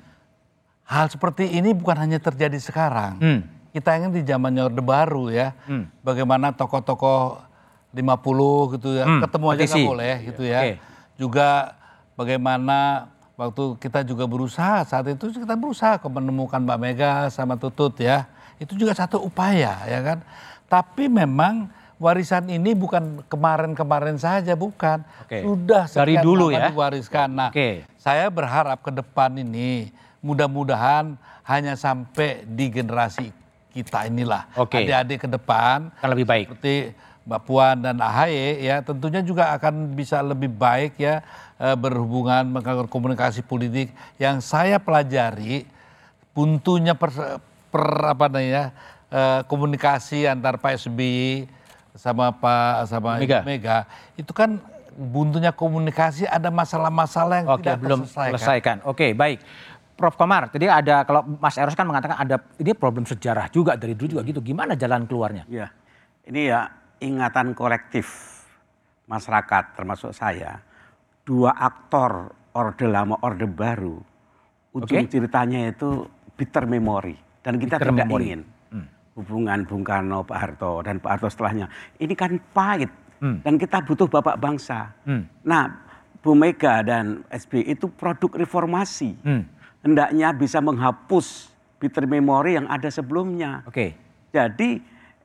[0.87, 3.19] Hal seperti ini bukan hanya terjadi sekarang.
[3.19, 3.39] Hmm.
[3.69, 5.53] Kita ingin di zamannya Orde Baru ya.
[5.67, 5.91] Hmm.
[6.01, 7.45] Bagaimana tokoh-tokoh
[7.93, 10.59] 50 gitu ya, Hmm, ketemu aja nggak boleh gitu ya.
[10.63, 10.73] Oke.
[11.19, 11.75] Juga
[12.15, 18.23] bagaimana waktu kita juga berusaha saat itu kita berusaha menemukan Mbak Mega sama Tutut ya.
[18.55, 20.23] Itu juga satu upaya ya kan.
[20.71, 21.67] Tapi memang
[21.99, 25.03] warisan ini bukan kemarin-kemarin saja bukan.
[25.27, 25.43] Oke.
[25.43, 26.71] Sudah Dari dulu ya.
[26.71, 27.27] diwariskan.
[27.35, 27.83] Nah, Oke.
[27.99, 29.91] saya berharap ke depan ini
[30.23, 33.27] mudah-mudahan hanya sampai di generasi
[33.75, 34.47] kita inilah.
[34.55, 36.45] Adik-adik ke depan Akan lebih baik.
[36.55, 36.95] seperti
[37.29, 41.21] Mbak Puan dan AHY ya tentunya juga akan bisa lebih baik ya
[41.61, 45.69] eh, berhubungan melakukan komunikasi politik yang saya pelajari
[46.33, 47.13] buntunya per,
[47.69, 47.85] per
[48.17, 48.73] apa namanya
[49.13, 51.45] eh, komunikasi antar Pak SBY
[51.93, 53.45] sama Pak sama Mega.
[53.45, 53.77] Mega
[54.17, 54.57] itu kan
[54.97, 58.81] buntunya komunikasi ada masalah-masalah yang Oke, tidak belum selesaikan.
[58.83, 59.39] Oke, baik.
[59.99, 63.95] Prof Komar, tadi ada kalau Mas Eros kan mengatakan ada ini problem sejarah juga dari
[63.99, 64.39] dulu juga gitu.
[64.39, 65.43] Gimana jalan keluarnya?
[65.51, 65.75] Ya,
[66.23, 68.07] ini ya ingatan kolektif
[69.07, 70.61] masyarakat termasuk saya.
[71.23, 73.97] Dua aktor orde lama orde baru.
[74.69, 75.09] Ujung Oke.
[75.09, 76.05] ceritanya itu
[76.37, 78.23] bitter memory dan kita Bitter tidak memory.
[78.23, 78.41] ingin
[79.19, 81.67] hubungan Bung Karno, Pak Harto dan Pak Harto setelahnya.
[81.99, 82.87] Ini kan pahit
[83.19, 83.43] Hmm.
[83.43, 84.95] dan kita butuh bapak bangsa.
[85.03, 85.27] Hmm.
[85.43, 85.67] Nah,
[86.23, 89.11] Bu Mega dan SBY itu produk reformasi.
[89.19, 89.43] Hmm.
[89.83, 91.51] Hendaknya bisa menghapus
[91.83, 93.67] bitter memory yang ada sebelumnya.
[93.67, 93.91] Oke.
[94.31, 94.79] Jadi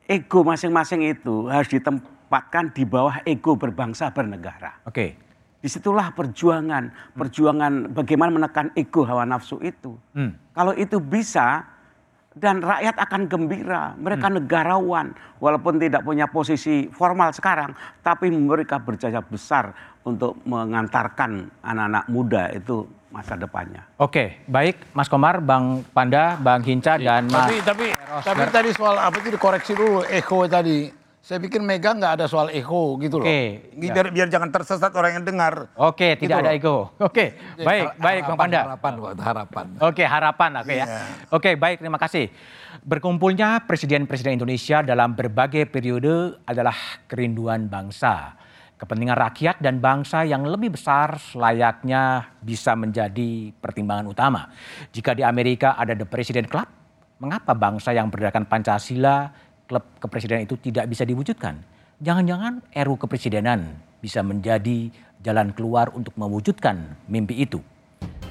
[0.09, 4.85] ego masing-masing itu harus ditempatkan di bawah ego berbangsa bernegara.
[4.85, 5.17] Oke.
[5.65, 9.97] Di situlah perjuangan, perjuangan bagaimana menekan ego hawa nafsu itu.
[10.13, 10.37] Hmm.
[10.53, 11.65] Kalau itu bisa
[12.35, 14.43] dan rakyat akan gembira, mereka Hmm.
[14.43, 15.07] negarawan
[15.39, 19.73] walaupun tidak punya posisi formal sekarang, tapi mereka berjaya besar
[20.05, 22.85] untuk mengantarkan anak-anak muda itu
[23.15, 23.87] masa depannya.
[23.95, 27.87] Oke, baik Mas Komar, Bang Panda, Bang Hinca dan Mas Tapi tapi
[28.27, 30.91] tapi tadi soal apa itu dikoreksi dulu echo tadi.
[31.25, 33.25] Saya pikir Mega nggak ada soal echo gitu loh.
[33.25, 35.73] Oke, Biar biar jangan tersesat orang yang dengar.
[35.73, 36.93] Oke, tidak Gitu ada ego.
[37.01, 37.33] Oke,
[37.65, 38.61] baik, baik Bang Harapan, Panda.
[38.61, 38.93] Harapan,
[39.25, 39.67] harapan.
[39.81, 40.85] Oke, harapan oke ya.
[40.85, 41.01] Iya.
[41.33, 42.29] Oke, baik, terima kasih.
[42.85, 46.77] Berkumpulnya presiden-presiden Indonesia dalam berbagai periode adalah
[47.09, 48.44] kerinduan bangsa.
[48.75, 54.51] Kepentingan rakyat dan bangsa yang lebih besar selayaknya bisa menjadi pertimbangan utama.
[54.91, 56.67] Jika di Amerika ada The President Club,
[57.23, 59.31] mengapa bangsa yang berdasarkan Pancasila,
[59.71, 61.55] klub kepresidenan itu tidak bisa diwujudkan?
[62.03, 64.91] Jangan-jangan RU kepresidenan bisa menjadi
[65.23, 67.63] jalan keluar untuk mewujudkan mimpi itu.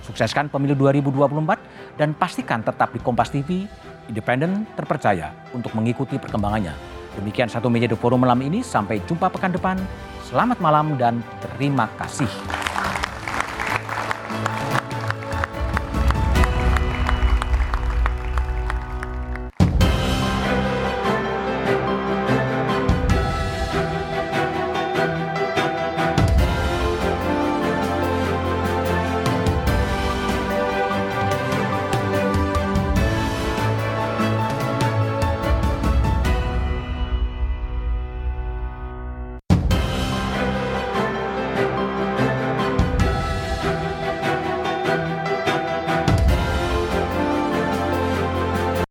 [0.04, 3.64] Sukseskan pemilu 2024 dan pastikan tetap di Kompas TV,
[4.12, 6.76] independen, terpercaya untuk mengikuti perkembangannya.
[7.16, 9.80] Demikian satu meja The Forum malam ini, sampai jumpa pekan depan.
[10.34, 12.26] Selamat malam dan terima kasih.